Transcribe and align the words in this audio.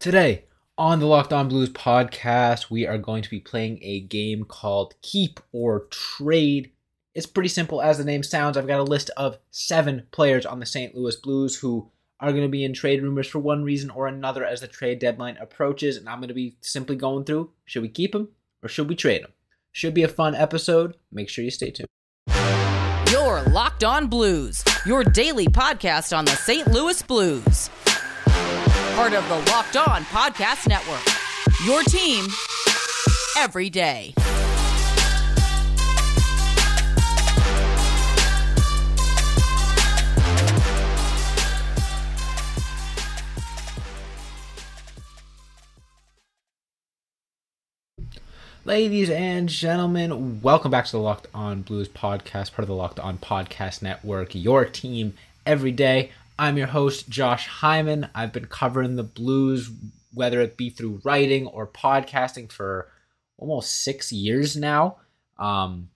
Today 0.00 0.46
on 0.78 0.98
the 0.98 1.04
Locked 1.04 1.34
On 1.34 1.46
Blues 1.46 1.68
podcast, 1.68 2.70
we 2.70 2.86
are 2.86 2.96
going 2.96 3.22
to 3.22 3.28
be 3.28 3.38
playing 3.38 3.80
a 3.82 4.00
game 4.00 4.44
called 4.44 4.94
Keep 5.02 5.40
or 5.52 5.88
Trade. 5.90 6.72
It's 7.14 7.26
pretty 7.26 7.50
simple 7.50 7.82
as 7.82 7.98
the 7.98 8.04
name 8.04 8.22
sounds. 8.22 8.56
I've 8.56 8.66
got 8.66 8.80
a 8.80 8.82
list 8.82 9.10
of 9.18 9.36
seven 9.50 10.06
players 10.10 10.46
on 10.46 10.58
the 10.58 10.64
St. 10.64 10.94
Louis 10.94 11.16
Blues 11.16 11.56
who 11.56 11.90
are 12.18 12.30
going 12.30 12.44
to 12.44 12.48
be 12.48 12.64
in 12.64 12.72
trade 12.72 13.02
rumors 13.02 13.28
for 13.28 13.40
one 13.40 13.62
reason 13.62 13.90
or 13.90 14.06
another 14.06 14.42
as 14.42 14.62
the 14.62 14.68
trade 14.68 15.00
deadline 15.00 15.36
approaches. 15.36 15.98
And 15.98 16.08
I'm 16.08 16.20
going 16.20 16.28
to 16.28 16.34
be 16.34 16.56
simply 16.62 16.96
going 16.96 17.26
through 17.26 17.50
should 17.66 17.82
we 17.82 17.90
keep 17.90 18.12
them 18.12 18.30
or 18.62 18.70
should 18.70 18.88
we 18.88 18.96
trade 18.96 19.22
them? 19.22 19.32
Should 19.70 19.92
be 19.92 20.04
a 20.04 20.08
fun 20.08 20.34
episode. 20.34 20.96
Make 21.12 21.28
sure 21.28 21.44
you 21.44 21.50
stay 21.50 21.72
tuned. 21.72 21.88
Your 23.10 23.42
Locked 23.42 23.84
On 23.84 24.06
Blues, 24.06 24.64
your 24.86 25.04
daily 25.04 25.46
podcast 25.46 26.16
on 26.16 26.24
the 26.24 26.36
St. 26.36 26.68
Louis 26.68 27.02
Blues 27.02 27.68
part 29.00 29.14
of 29.14 29.26
the 29.30 29.50
Locked 29.50 29.78
On 29.78 30.02
Podcast 30.04 30.68
Network. 30.68 31.00
Your 31.64 31.82
team 31.84 32.26
every 33.38 33.70
day. 33.70 34.12
Ladies 48.66 49.08
and 49.08 49.48
gentlemen, 49.48 50.42
welcome 50.42 50.70
back 50.70 50.84
to 50.84 50.92
the 50.92 50.98
Locked 50.98 51.26
On 51.32 51.62
Blues 51.62 51.88
podcast, 51.88 52.52
part 52.52 52.58
of 52.58 52.66
the 52.66 52.74
Locked 52.74 53.00
On 53.00 53.16
Podcast 53.16 53.80
Network, 53.80 54.34
your 54.34 54.66
team 54.66 55.14
every 55.46 55.72
day. 55.72 56.12
I'm 56.40 56.56
your 56.56 56.68
host, 56.68 57.10
Josh 57.10 57.46
Hyman. 57.46 58.08
I've 58.14 58.32
been 58.32 58.46
covering 58.46 58.96
the 58.96 59.02
blues, 59.02 59.70
whether 60.14 60.40
it 60.40 60.56
be 60.56 60.70
through 60.70 61.02
writing 61.04 61.46
or 61.46 61.66
podcasting, 61.66 62.50
for 62.50 62.88
almost 63.36 63.82
six 63.84 64.10
years 64.10 64.56
now. 64.56 64.96
Um, 65.38 65.90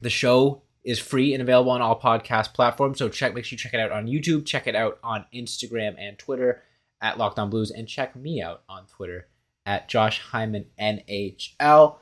the 0.00 0.08
show 0.08 0.62
is 0.84 1.00
free 1.00 1.34
and 1.34 1.42
available 1.42 1.72
on 1.72 1.82
all 1.82 1.98
podcast 1.98 2.54
platforms. 2.54 2.98
So 2.98 3.08
check, 3.08 3.34
make 3.34 3.44
sure 3.44 3.56
you 3.56 3.58
check 3.58 3.74
it 3.74 3.80
out 3.80 3.90
on 3.90 4.06
YouTube, 4.06 4.46
check 4.46 4.68
it 4.68 4.76
out 4.76 5.00
on 5.02 5.26
Instagram 5.34 5.96
and 5.98 6.16
Twitter 6.16 6.62
at 7.02 7.18
Locked 7.18 7.40
On 7.40 7.50
Blues, 7.50 7.72
and 7.72 7.88
check 7.88 8.14
me 8.14 8.40
out 8.40 8.62
on 8.68 8.86
Twitter 8.86 9.26
at 9.66 9.88
Josh 9.88 10.20
Hyman 10.20 10.66
NHL. 10.80 11.96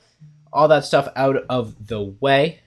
All 0.53 0.69
that 0.69 0.85
stuff 0.85 1.09
out 1.17 1.37
of 1.49 1.87
the 1.87 2.03
way. 2.21 2.61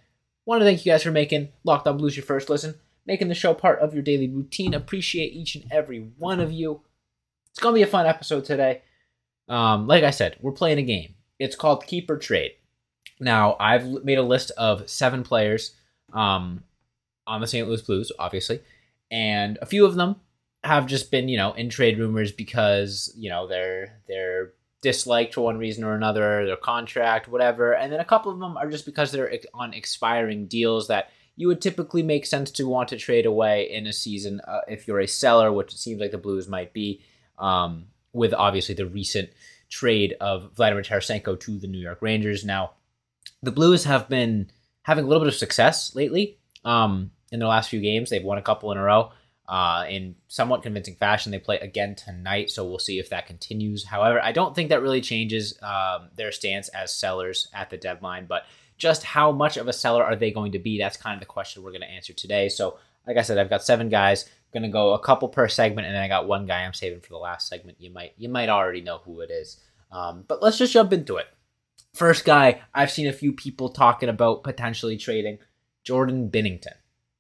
Want 0.48 0.62
to 0.62 0.66
thank 0.66 0.84
you 0.84 0.92
guys 0.92 1.04
for 1.04 1.12
making 1.12 1.50
Locked 1.64 1.86
On 1.86 1.98
Blues 1.98 2.18
your 2.18 2.26
first 2.26 2.50
listen 2.50 2.80
making 3.06 3.28
the 3.28 3.36
show 3.36 3.54
part 3.54 3.80
of 3.80 3.94
your 3.94 4.04
daily 4.04 4.30
routine. 4.30 4.74
Appreciate 4.74 5.34
each 5.34 5.56
and 5.56 5.66
every 5.72 6.12
one 6.18 6.40
of 6.40 6.52
you. 6.52 6.82
It's 7.52 7.60
going 7.60 7.74
to 7.74 7.80
be 7.80 7.84
a 7.84 7.88
fun 7.88 8.06
episode 8.06 8.46
today. 8.46 8.82
Um, 9.48 9.88
like 9.88 10.04
I 10.04 10.12
said, 10.12 10.38
we're 10.42 10.52
playing 10.52 10.78
a 10.78 10.84
game. 10.84 11.16
It's 11.40 11.56
called 11.56 11.86
Keep 11.88 12.10
or 12.10 12.18
Trade. 12.18 12.52
Now, 13.20 13.58
I've 13.60 13.86
made 14.04 14.18
a 14.18 14.24
list 14.24 14.52
of 14.58 14.90
seven 14.90 15.24
players 15.24 15.76
um, 16.14 16.64
on 17.28 17.42
the 17.42 17.48
St. 17.48 17.68
Louis 17.68 17.82
Blues, 17.82 18.12
obviously, 18.18 18.62
and 19.12 19.58
a 19.62 19.66
few 19.66 19.86
of 19.86 19.96
them 19.96 20.18
have 20.64 20.88
just 20.88 21.12
been, 21.12 21.30
you 21.30 21.38
know, 21.38 21.54
in 21.54 21.70
trade 21.70 21.98
rumors 21.98 22.32
because 22.32 23.14
you 23.18 23.30
know 23.30 23.48
they're 23.48 24.00
they're 24.08 24.54
disliked 24.82 25.34
for 25.34 25.42
one 25.42 25.58
reason 25.58 25.84
or 25.84 25.96
another, 25.96 26.46
their 26.46 26.56
contract, 26.56 27.28
whatever, 27.28 27.74
and 27.74 27.92
then 27.92 28.00
a 28.00 28.06
couple 28.06 28.32
of 28.32 28.40
them 28.40 28.58
are 28.58 28.70
just 28.70 28.86
because 28.86 29.12
they're 29.12 29.32
on 29.54 29.74
expiring 29.74 30.48
deals 30.48 30.88
that 30.88 31.10
you 31.40 31.48
would 31.48 31.62
typically 31.62 32.04
make 32.04 32.26
sense 32.26 32.52
to 32.52 32.68
want 32.68 32.90
to 32.90 32.98
trade 32.98 33.26
away 33.26 33.72
in 33.72 33.88
a 33.88 33.94
season 33.94 34.42
uh, 34.46 34.60
if 34.68 34.86
you're 34.86 35.00
a 35.00 35.08
seller, 35.08 35.54
which 35.54 35.74
it 35.74 35.78
seems 35.78 36.02
like 36.02 36.12
the 36.12 36.18
Blues 36.18 36.50
might 36.50 36.74
be, 36.74 37.02
um, 37.38 37.86
with 38.12 38.34
obviously 38.34 38.76
the 38.76 38.86
recent 38.86 39.30
trade 39.70 40.18
of 40.20 40.52
Vladimir 40.58 40.84
Tarasenko 40.84 41.40
to 41.40 41.58
the 41.58 41.68
New 41.68 41.78
York 41.78 42.00
Rangers. 42.02 42.44
Now, 42.44 42.72
the 43.42 43.54
Blues 43.54 43.86
have 43.86 44.10
been 44.10 44.52
having 44.82 45.06
a 45.06 45.08
little 45.08 45.24
bit 45.24 45.30
of 45.30 45.40
success 45.40 45.96
lately 45.96 46.40
um, 46.66 47.12
in 47.32 47.40
their 47.40 47.48
last 47.48 47.70
few 47.70 47.80
games. 47.80 48.10
They've 48.10 48.22
won 48.22 48.38
a 48.38 48.42
couple 48.42 48.74
in 48.74 48.78
a 48.78 48.84
row. 48.84 49.14
Uh, 49.48 49.84
in 49.90 50.14
somewhat 50.28 50.62
convincing 50.62 50.94
fashion. 50.94 51.32
They 51.32 51.40
play 51.40 51.58
again 51.58 51.96
tonight, 51.96 52.52
so 52.52 52.64
we'll 52.64 52.78
see 52.78 53.00
if 53.00 53.10
that 53.10 53.26
continues. 53.26 53.84
However, 53.84 54.22
I 54.22 54.32
don't 54.32 54.54
think 54.54 54.70
that 54.70 54.84
really 54.84 55.02
changes 55.02 55.58
um, 55.64 56.10
their 56.16 56.32
stance 56.32 56.68
as 56.68 56.94
sellers 56.94 57.48
at 57.52 57.72
the 57.72 57.78
deadline. 57.78 58.28
But 58.28 58.44
just 58.80 59.04
how 59.04 59.32
much 59.32 59.58
of 59.58 59.68
a 59.68 59.74
seller 59.74 60.04
are 60.04 60.16
they 60.16 60.32
going 60.32 60.54
to 60.54 60.60
be? 60.60 60.80
That's 60.80 60.98
kind 60.98 61.14
of 61.14 61.20
the 61.20 61.26
question 61.26 61.62
we're 61.62 61.72
going 61.72 61.82
to 61.82 61.92
answer 61.92 62.14
today. 62.14 62.50
So, 62.50 62.80
like 63.06 63.18
I 63.18 63.22
said, 63.22 63.38
I've 63.38 63.50
got 63.50 63.64
seven 63.64 63.90
guys. 63.90 64.28
Going 64.52 64.64
to 64.64 64.70
go 64.70 64.94
a 64.94 65.00
couple 65.00 65.28
per 65.30 65.48
segment, 65.48 65.86
and 65.86 65.96
then 65.96 66.02
I 66.02 66.08
got 66.08 66.28
one 66.28 66.48
guy 66.48 66.62
I'm 66.62 66.74
saving 66.74 67.02
for 67.02 67.10
the 67.10 67.18
last 67.18 67.48
segment. 67.48 67.80
You 67.80 67.92
might 67.92 68.14
you 68.18 68.30
might 68.30 68.50
already 68.50 68.82
know 68.82 68.98
who 68.98 69.20
it 69.22 69.30
is, 69.30 69.60
um, 69.92 70.24
but 70.28 70.42
let's 70.42 70.58
just 70.58 70.74
jump 70.74 70.92
into 70.92 71.18
it. 71.18 71.28
First 71.94 72.26
guy, 72.26 72.62
I've 72.74 72.90
seen 72.90 73.08
a 73.08 73.14
few 73.14 73.32
people 73.32 73.70
talking 73.70 74.10
about 74.10 74.44
potentially 74.44 74.98
trading 74.98 75.38
Jordan 75.84 76.32
Binnington. 76.32 76.74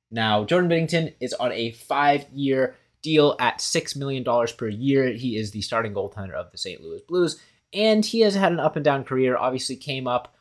Now, 0.09 0.44
Jordan 0.44 0.72
Binnington 0.72 1.14
is 1.19 1.34
on 1.34 1.52
a 1.52 1.72
five-year 1.72 2.75
deal 3.03 3.36
at 3.40 3.62
six 3.62 3.96
million 3.96 4.24
dollars 4.24 4.52
per 4.52 4.68
year. 4.68 5.09
He 5.09 5.38
is 5.38 5.52
the 5.52 5.62
starting 5.62 5.94
goaltender 5.94 6.34
of 6.34 6.52
the 6.52 6.58
St. 6.58 6.81
Louis 6.81 7.02
Blues, 7.08 7.40
and 7.74 8.03
he 8.03 8.22
has 8.22 8.34
had 8.34 8.52
an 8.52 8.59
up 8.59 8.75
and 8.75 8.86
down 8.86 9.03
career. 9.03 9.38
Obviously, 9.38 9.75
came 9.75 10.08
up 10.08 10.34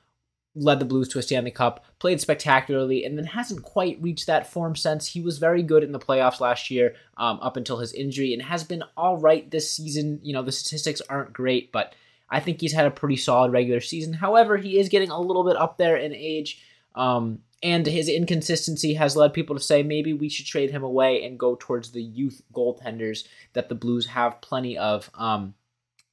led 0.58 0.80
the 0.80 0.84
Blues 0.84 1.08
to 1.08 1.18
a 1.18 1.22
Stanley 1.22 1.50
Cup, 1.50 1.84
played 1.98 2.20
spectacularly, 2.20 3.04
and 3.04 3.16
then 3.16 3.24
hasn't 3.24 3.62
quite 3.62 4.02
reached 4.02 4.26
that 4.26 4.50
form 4.50 4.76
since. 4.76 5.06
He 5.06 5.20
was 5.20 5.38
very 5.38 5.62
good 5.62 5.82
in 5.82 5.92
the 5.92 5.98
playoffs 5.98 6.40
last 6.40 6.70
year 6.70 6.94
um, 7.16 7.38
up 7.40 7.56
until 7.56 7.78
his 7.78 7.92
injury 7.92 8.32
and 8.32 8.42
has 8.42 8.64
been 8.64 8.84
all 8.96 9.16
right 9.16 9.50
this 9.50 9.72
season. 9.72 10.20
You 10.22 10.32
know, 10.32 10.42
the 10.42 10.52
statistics 10.52 11.00
aren't 11.08 11.32
great, 11.32 11.72
but 11.72 11.94
I 12.30 12.40
think 12.40 12.60
he's 12.60 12.72
had 12.72 12.86
a 12.86 12.90
pretty 12.90 13.16
solid 13.16 13.52
regular 13.52 13.80
season. 13.80 14.12
However, 14.12 14.56
he 14.56 14.78
is 14.78 14.88
getting 14.88 15.10
a 15.10 15.20
little 15.20 15.44
bit 15.44 15.56
up 15.56 15.78
there 15.78 15.96
in 15.96 16.14
age. 16.14 16.62
Um, 16.94 17.40
and 17.62 17.86
his 17.86 18.08
inconsistency 18.08 18.94
has 18.94 19.16
led 19.16 19.32
people 19.32 19.56
to 19.56 19.62
say 19.62 19.82
maybe 19.82 20.12
we 20.12 20.28
should 20.28 20.46
trade 20.46 20.70
him 20.70 20.84
away 20.84 21.24
and 21.24 21.38
go 21.38 21.56
towards 21.58 21.90
the 21.90 22.02
youth 22.02 22.42
goaltenders 22.52 23.26
that 23.52 23.68
the 23.68 23.74
Blues 23.74 24.06
have 24.06 24.40
plenty 24.40 24.78
of. 24.78 25.10
Um, 25.14 25.54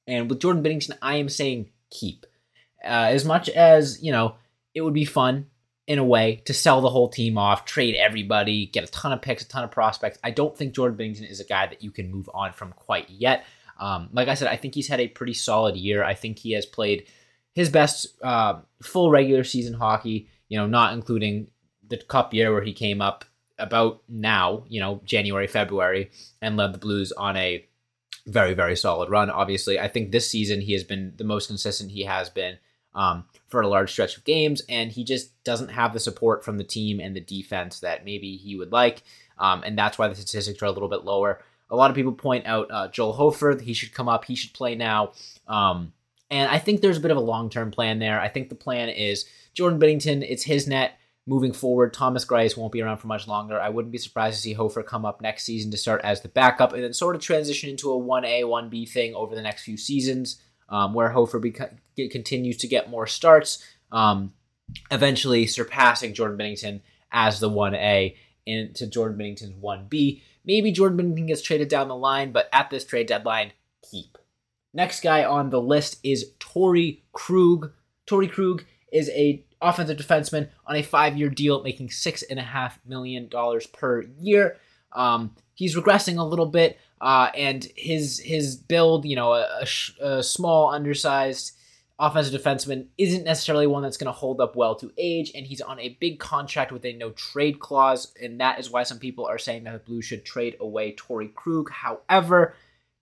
and 0.06 0.28
with 0.28 0.40
Jordan 0.40 0.62
Binnington, 0.62 0.98
I 1.02 1.16
am 1.16 1.28
saying 1.28 1.70
keep. 1.90 2.26
Uh, 2.86 3.08
as 3.10 3.24
much 3.24 3.48
as 3.48 4.02
you 4.02 4.12
know, 4.12 4.36
it 4.74 4.82
would 4.82 4.94
be 4.94 5.04
fun 5.04 5.46
in 5.86 5.98
a 5.98 6.04
way 6.04 6.42
to 6.46 6.52
sell 6.52 6.80
the 6.80 6.90
whole 6.90 7.08
team 7.08 7.38
off, 7.38 7.64
trade 7.64 7.94
everybody, 7.94 8.66
get 8.66 8.84
a 8.84 8.90
ton 8.90 9.12
of 9.12 9.22
picks, 9.22 9.44
a 9.44 9.48
ton 9.48 9.64
of 9.64 9.70
prospects. 9.70 10.18
I 10.24 10.30
don't 10.30 10.56
think 10.56 10.74
Jordan 10.74 10.98
Binnington 10.98 11.30
is 11.30 11.40
a 11.40 11.44
guy 11.44 11.66
that 11.66 11.82
you 11.82 11.90
can 11.90 12.10
move 12.10 12.28
on 12.34 12.52
from 12.52 12.72
quite 12.72 13.08
yet. 13.08 13.44
Um, 13.78 14.08
like 14.12 14.28
I 14.28 14.34
said, 14.34 14.48
I 14.48 14.56
think 14.56 14.74
he's 14.74 14.88
had 14.88 15.00
a 15.00 15.08
pretty 15.08 15.34
solid 15.34 15.76
year. 15.76 16.02
I 16.02 16.14
think 16.14 16.38
he 16.38 16.52
has 16.52 16.66
played 16.66 17.06
his 17.54 17.68
best 17.68 18.08
uh, 18.22 18.60
full 18.82 19.10
regular 19.10 19.44
season 19.44 19.74
hockey. 19.74 20.28
You 20.48 20.58
know, 20.58 20.66
not 20.66 20.92
including 20.92 21.48
the 21.86 21.96
Cup 21.96 22.32
year 22.34 22.52
where 22.52 22.62
he 22.62 22.72
came 22.72 23.00
up 23.00 23.24
about 23.58 24.02
now, 24.08 24.64
you 24.68 24.80
know, 24.80 25.00
January, 25.04 25.46
February, 25.46 26.10
and 26.42 26.56
led 26.56 26.72
the 26.72 26.78
Blues 26.78 27.12
on 27.12 27.36
a 27.36 27.64
very, 28.26 28.54
very 28.54 28.76
solid 28.76 29.08
run. 29.08 29.30
Obviously, 29.30 29.78
I 29.78 29.88
think 29.88 30.10
this 30.10 30.30
season 30.30 30.60
he 30.60 30.72
has 30.72 30.84
been 30.84 31.14
the 31.16 31.24
most 31.24 31.46
consistent 31.46 31.90
he 31.90 32.04
has 32.04 32.28
been 32.28 32.58
um, 32.96 33.24
for 33.46 33.60
a 33.60 33.68
large 33.68 33.92
stretch 33.92 34.16
of 34.16 34.24
games, 34.24 34.62
and 34.68 34.90
he 34.90 35.04
just 35.04 35.42
doesn't 35.44 35.68
have 35.68 35.92
the 35.92 36.00
support 36.00 36.44
from 36.44 36.58
the 36.58 36.64
team 36.64 36.98
and 36.98 37.14
the 37.14 37.20
defense 37.20 37.80
that 37.80 38.04
maybe 38.04 38.36
he 38.36 38.56
would 38.56 38.72
like, 38.72 39.02
um, 39.38 39.62
and 39.64 39.78
that's 39.78 39.98
why 39.98 40.08
the 40.08 40.14
statistics 40.14 40.60
are 40.62 40.66
a 40.66 40.72
little 40.72 40.88
bit 40.88 41.04
lower. 41.04 41.40
A 41.70 41.76
lot 41.76 41.90
of 41.90 41.96
people 41.96 42.12
point 42.12 42.46
out 42.46 42.70
uh, 42.70 42.88
Joel 42.88 43.12
Hofer; 43.12 43.60
he 43.60 43.74
should 43.74 43.92
come 43.92 44.08
up, 44.08 44.24
he 44.24 44.34
should 44.34 44.54
play 44.54 44.74
now, 44.74 45.12
um, 45.46 45.92
and 46.30 46.50
I 46.50 46.58
think 46.58 46.80
there's 46.80 46.96
a 46.96 47.02
bit 47.02 47.10
of 47.10 47.16
a 47.18 47.20
long 47.20 47.50
term 47.50 47.70
plan 47.70 47.98
there. 47.98 48.20
I 48.20 48.28
think 48.28 48.48
the 48.48 48.54
plan 48.54 48.88
is 48.88 49.26
Jordan 49.54 49.78
Binnington; 49.78 50.26
it's 50.28 50.42
his 50.42 50.66
net 50.66 50.98
moving 51.26 51.52
forward. 51.52 51.92
Thomas 51.92 52.24
Greiss 52.24 52.56
won't 52.56 52.72
be 52.72 52.80
around 52.80 52.98
for 52.98 53.08
much 53.08 53.26
longer. 53.28 53.60
I 53.60 53.68
wouldn't 53.68 53.92
be 53.92 53.98
surprised 53.98 54.36
to 54.36 54.42
see 54.42 54.52
Hofer 54.52 54.84
come 54.84 55.04
up 55.04 55.20
next 55.20 55.42
season 55.44 55.72
to 55.72 55.76
start 55.76 56.00
as 56.04 56.20
the 56.20 56.28
backup 56.28 56.72
and 56.72 56.84
then 56.84 56.94
sort 56.94 57.16
of 57.16 57.20
transition 57.20 57.68
into 57.68 57.92
a 57.92 58.00
1A, 58.00 58.42
1B 58.42 58.88
thing 58.88 59.12
over 59.14 59.34
the 59.34 59.42
next 59.42 59.64
few 59.64 59.76
seasons 59.76 60.40
um, 60.68 60.94
where 60.94 61.10
Hofer 61.10 61.40
beca- 61.40 61.76
get, 61.96 62.10
continues 62.10 62.56
to 62.58 62.68
get 62.68 62.90
more 62.90 63.06
starts, 63.06 63.64
um, 63.92 64.32
eventually 64.90 65.46
surpassing 65.46 66.14
Jordan 66.14 66.38
Binnington 66.38 66.80
as 67.12 67.40
the 67.40 67.50
1A 67.50 68.16
into 68.46 68.86
Jordan 68.86 69.18
Binnington's 69.18 69.62
1B. 69.62 70.22
Maybe 70.44 70.72
Jordan 70.72 70.98
Binnington 70.98 71.26
gets 71.28 71.42
traded 71.42 71.68
down 71.68 71.88
the 71.88 71.96
line, 71.96 72.32
but 72.32 72.48
at 72.52 72.70
this 72.70 72.84
trade 72.84 73.06
deadline, 73.06 73.52
keep. 73.90 74.18
Next 74.72 75.00
guy 75.02 75.24
on 75.24 75.50
the 75.50 75.60
list 75.60 75.98
is 76.02 76.32
Torey 76.38 77.00
Krug. 77.12 77.72
Torey 78.06 78.30
Krug 78.30 78.64
is 78.92 79.08
a 79.10 79.42
offensive 79.60 79.96
defenseman 79.96 80.48
on 80.66 80.76
a 80.76 80.82
five-year 80.82 81.30
deal, 81.30 81.62
making 81.62 81.90
six 81.90 82.22
and 82.22 82.38
a 82.38 82.42
half 82.42 82.78
million 82.86 83.28
dollars 83.28 83.66
per 83.66 84.02
year. 84.20 84.58
Um, 84.92 85.34
he's 85.54 85.76
regressing 85.76 86.18
a 86.18 86.24
little 86.24 86.46
bit. 86.46 86.78
Uh, 87.00 87.30
and 87.36 87.68
his 87.76 88.18
his 88.18 88.56
build, 88.56 89.04
you 89.04 89.16
know, 89.16 89.34
a, 89.34 89.64
a, 90.00 90.06
a 90.06 90.22
small, 90.22 90.70
undersized 90.70 91.52
offensive 91.98 92.38
defenseman 92.40 92.86
isn't 92.98 93.24
necessarily 93.24 93.66
one 93.66 93.82
that's 93.82 93.96
going 93.96 94.06
to 94.06 94.12
hold 94.12 94.40
up 94.40 94.56
well 94.56 94.74
to 94.76 94.92
age, 94.98 95.32
and 95.34 95.46
he's 95.46 95.60
on 95.60 95.78
a 95.80 95.96
big 96.00 96.18
contract 96.18 96.72
with 96.72 96.84
a 96.84 96.92
no 96.92 97.10
trade 97.10 97.58
clause, 97.58 98.12
and 98.22 98.40
that 98.40 98.58
is 98.58 98.70
why 98.70 98.82
some 98.82 98.98
people 98.98 99.26
are 99.26 99.38
saying 99.38 99.64
that 99.64 99.72
the 99.72 99.78
Blues 99.78 100.04
should 100.04 100.24
trade 100.24 100.56
away 100.60 100.94
Torey 100.94 101.32
Krug. 101.34 101.70
However, 101.70 102.54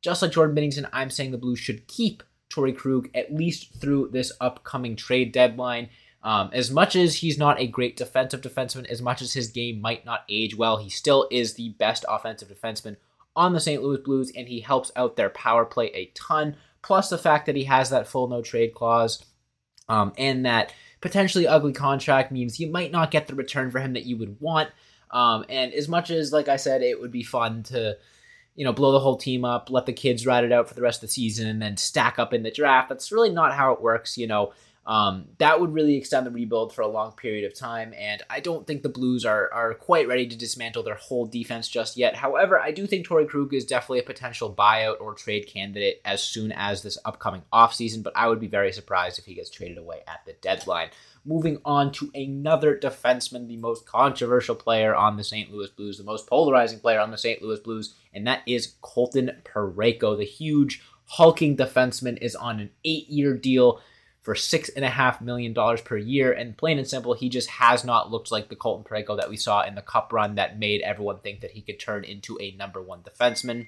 just 0.02 0.22
like 0.22 0.32
Jordan 0.32 0.56
Binnington, 0.56 0.88
I'm 0.92 1.10
saying 1.10 1.30
the 1.30 1.38
Blues 1.38 1.58
should 1.58 1.86
keep 1.86 2.22
Torey 2.50 2.76
Krug 2.76 3.08
at 3.14 3.34
least 3.34 3.80
through 3.80 4.10
this 4.12 4.32
upcoming 4.40 4.96
trade 4.96 5.32
deadline. 5.32 5.88
Um, 6.22 6.50
as 6.52 6.70
much 6.70 6.96
as 6.96 7.16
he's 7.16 7.36
not 7.36 7.60
a 7.60 7.66
great 7.66 7.96
defensive 7.96 8.40
defenseman, 8.40 8.86
as 8.86 9.02
much 9.02 9.20
as 9.20 9.34
his 9.34 9.48
game 9.48 9.80
might 9.80 10.06
not 10.06 10.24
age 10.28 10.56
well, 10.56 10.78
he 10.78 10.88
still 10.88 11.28
is 11.30 11.54
the 11.54 11.70
best 11.70 12.04
offensive 12.08 12.48
defenseman 12.48 12.96
on 13.36 13.52
the 13.52 13.60
St. 13.60 13.82
Louis 13.82 13.98
Blues, 13.98 14.32
and 14.36 14.48
he 14.48 14.60
helps 14.60 14.92
out 14.96 15.16
their 15.16 15.30
power 15.30 15.64
play 15.64 15.86
a 15.94 16.10
ton. 16.14 16.56
Plus 16.82 17.08
the 17.08 17.18
fact 17.18 17.46
that 17.46 17.56
he 17.56 17.64
has 17.64 17.90
that 17.90 18.06
full 18.06 18.28
no 18.28 18.42
trade 18.42 18.74
clause, 18.74 19.24
um, 19.88 20.12
and 20.18 20.46
that 20.46 20.72
potentially 21.00 21.46
ugly 21.46 21.72
contract 21.72 22.32
means 22.32 22.60
you 22.60 22.70
might 22.70 22.92
not 22.92 23.10
get 23.10 23.26
the 23.26 23.34
return 23.34 23.70
for 23.70 23.80
him 23.80 23.94
that 23.94 24.06
you 24.06 24.16
would 24.16 24.40
want. 24.40 24.70
Um, 25.10 25.44
and 25.48 25.72
as 25.72 25.88
much 25.88 26.10
as, 26.10 26.32
like 26.32 26.48
I 26.48 26.56
said, 26.56 26.82
it 26.82 27.00
would 27.00 27.12
be 27.12 27.22
fun 27.22 27.62
to, 27.64 27.96
you 28.54 28.64
know, 28.64 28.72
blow 28.72 28.92
the 28.92 29.00
whole 29.00 29.16
team 29.16 29.44
up, 29.44 29.70
let 29.70 29.86
the 29.86 29.92
kids 29.92 30.26
ride 30.26 30.44
it 30.44 30.52
out 30.52 30.68
for 30.68 30.74
the 30.74 30.82
rest 30.82 31.02
of 31.02 31.08
the 31.08 31.12
season, 31.12 31.46
and 31.46 31.60
then 31.60 31.76
stack 31.76 32.18
up 32.18 32.32
in 32.32 32.42
the 32.42 32.50
draft. 32.50 32.88
That's 32.88 33.12
really 33.12 33.30
not 33.30 33.54
how 33.54 33.72
it 33.72 33.80
works. 33.80 34.18
You 34.18 34.26
know, 34.26 34.52
um, 34.86 35.28
that 35.38 35.60
would 35.60 35.72
really 35.72 35.96
extend 35.96 36.26
the 36.26 36.30
rebuild 36.30 36.74
for 36.74 36.82
a 36.82 36.88
long 36.88 37.12
period 37.12 37.44
of 37.50 37.58
time, 37.58 37.94
and 37.98 38.22
I 38.28 38.40
don't 38.40 38.66
think 38.66 38.82
the 38.82 38.90
Blues 38.90 39.24
are 39.24 39.50
are 39.52 39.74
quite 39.74 40.08
ready 40.08 40.26
to 40.26 40.36
dismantle 40.36 40.82
their 40.82 40.94
whole 40.94 41.24
defense 41.24 41.68
just 41.68 41.96
yet. 41.96 42.16
However, 42.16 42.60
I 42.60 42.70
do 42.70 42.86
think 42.86 43.06
Torey 43.06 43.26
Krug 43.26 43.54
is 43.54 43.64
definitely 43.64 44.00
a 44.00 44.04
potential 44.04 44.54
buyout 44.54 45.00
or 45.00 45.14
trade 45.14 45.46
candidate 45.46 46.02
as 46.04 46.22
soon 46.22 46.52
as 46.52 46.82
this 46.82 46.98
upcoming 47.04 47.42
offseason, 47.52 48.02
but 48.02 48.12
I 48.14 48.28
would 48.28 48.40
be 48.40 48.46
very 48.46 48.72
surprised 48.72 49.18
if 49.18 49.24
he 49.24 49.34
gets 49.34 49.48
traded 49.48 49.78
away 49.78 50.00
at 50.06 50.20
the 50.26 50.34
deadline. 50.34 50.90
Moving 51.24 51.62
on 51.64 51.90
to 51.92 52.10
another 52.14 52.78
defenseman, 52.78 53.48
the 53.48 53.56
most 53.56 53.86
controversial 53.86 54.54
player 54.54 54.94
on 54.94 55.16
the 55.16 55.24
St. 55.24 55.50
Louis 55.50 55.70
Blues, 55.70 55.96
the 55.96 56.04
most 56.04 56.26
polarizing 56.26 56.80
player 56.80 57.00
on 57.00 57.10
the 57.10 57.16
St. 57.16 57.40
Louis 57.40 57.60
Blues, 57.60 57.94
and 58.12 58.26
that 58.26 58.42
is 58.46 58.74
Colton 58.82 59.30
Parayko. 59.44 60.18
The 60.18 60.26
huge, 60.26 60.82
hulking 61.06 61.56
defenseman 61.56 62.18
is 62.20 62.36
on 62.36 62.60
an 62.60 62.70
eight 62.84 63.08
year 63.08 63.34
deal 63.34 63.80
for 64.24 64.34
six 64.34 64.70
and 64.70 64.84
a 64.84 64.90
half 64.90 65.20
million 65.20 65.52
dollars 65.52 65.82
per 65.82 65.98
year. 65.98 66.32
And 66.32 66.56
plain 66.56 66.78
and 66.78 66.88
simple, 66.88 67.12
he 67.12 67.28
just 67.28 67.50
has 67.50 67.84
not 67.84 68.10
looked 68.10 68.32
like 68.32 68.48
the 68.48 68.56
Colton 68.56 68.82
Parayko 68.82 69.18
that 69.18 69.28
we 69.28 69.36
saw 69.36 69.62
in 69.62 69.74
the 69.74 69.82
cup 69.82 70.12
run 70.12 70.34
that 70.34 70.58
made 70.58 70.80
everyone 70.80 71.18
think 71.18 71.42
that 71.42 71.52
he 71.52 71.60
could 71.60 71.78
turn 71.78 72.04
into 72.04 72.38
a 72.40 72.56
number 72.56 72.82
one 72.82 73.02
defenseman. 73.02 73.66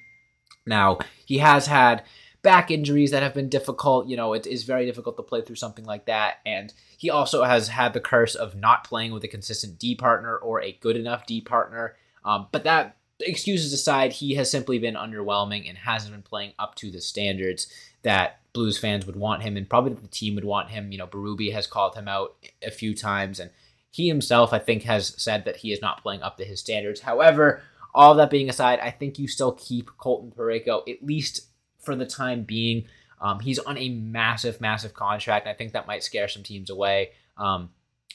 Now, 0.64 0.98
he 1.26 1.38
has 1.38 1.66
had 1.66 2.04
back 2.40 2.70
injuries 2.70 3.10
that 3.10 3.22
have 3.22 3.34
been 3.34 3.50
difficult. 3.50 4.08
You 4.08 4.16
know, 4.16 4.32
it 4.32 4.46
is 4.46 4.64
very 4.64 4.86
difficult 4.86 5.18
to 5.18 5.22
play 5.22 5.42
through 5.42 5.56
something 5.56 5.84
like 5.84 6.06
that. 6.06 6.38
And 6.46 6.72
he 6.96 7.10
also 7.10 7.44
has 7.44 7.68
had 7.68 7.92
the 7.92 8.00
curse 8.00 8.34
of 8.34 8.56
not 8.56 8.82
playing 8.82 9.12
with 9.12 9.24
a 9.24 9.28
consistent 9.28 9.78
D 9.78 9.94
partner 9.94 10.36
or 10.36 10.62
a 10.62 10.72
good 10.80 10.96
enough 10.96 11.26
D 11.26 11.42
partner. 11.42 11.96
Um, 12.24 12.46
but 12.50 12.64
that 12.64 12.96
excuses 13.20 13.74
aside, 13.74 14.14
he 14.14 14.34
has 14.36 14.50
simply 14.50 14.78
been 14.78 14.94
underwhelming 14.94 15.68
and 15.68 15.76
hasn't 15.76 16.14
been 16.14 16.22
playing 16.22 16.52
up 16.58 16.74
to 16.76 16.90
the 16.90 17.00
standards 17.02 17.66
that 18.02 18.40
Blues 18.56 18.78
fans 18.78 19.06
would 19.06 19.16
want 19.16 19.42
him, 19.42 19.56
and 19.56 19.68
probably 19.68 19.92
the 19.92 20.08
team 20.08 20.34
would 20.34 20.44
want 20.44 20.70
him. 20.70 20.90
You 20.90 20.98
know, 20.98 21.06
Berube 21.06 21.52
has 21.52 21.66
called 21.66 21.94
him 21.94 22.08
out 22.08 22.34
a 22.62 22.70
few 22.70 22.94
times, 22.94 23.38
and 23.38 23.50
he 23.90 24.08
himself, 24.08 24.54
I 24.54 24.58
think, 24.58 24.84
has 24.84 25.14
said 25.22 25.44
that 25.44 25.56
he 25.56 25.72
is 25.72 25.82
not 25.82 26.02
playing 26.02 26.22
up 26.22 26.38
to 26.38 26.44
his 26.44 26.60
standards. 26.60 27.00
However, 27.00 27.62
all 27.94 28.14
that 28.14 28.30
being 28.30 28.48
aside, 28.48 28.80
I 28.80 28.90
think 28.90 29.18
you 29.18 29.28
still 29.28 29.52
keep 29.52 29.90
Colton 29.98 30.32
Parayko 30.34 30.88
at 30.88 31.04
least 31.04 31.48
for 31.82 31.94
the 31.94 32.06
time 32.06 32.44
being. 32.44 32.86
Um, 33.20 33.40
he's 33.40 33.58
on 33.58 33.76
a 33.76 33.90
massive, 33.90 34.60
massive 34.60 34.94
contract. 34.94 35.46
I 35.46 35.54
think 35.54 35.72
that 35.72 35.86
might 35.86 36.02
scare 36.02 36.28
some 36.28 36.42
teams 36.42 36.70
away. 36.70 37.10
Um, 37.36 37.70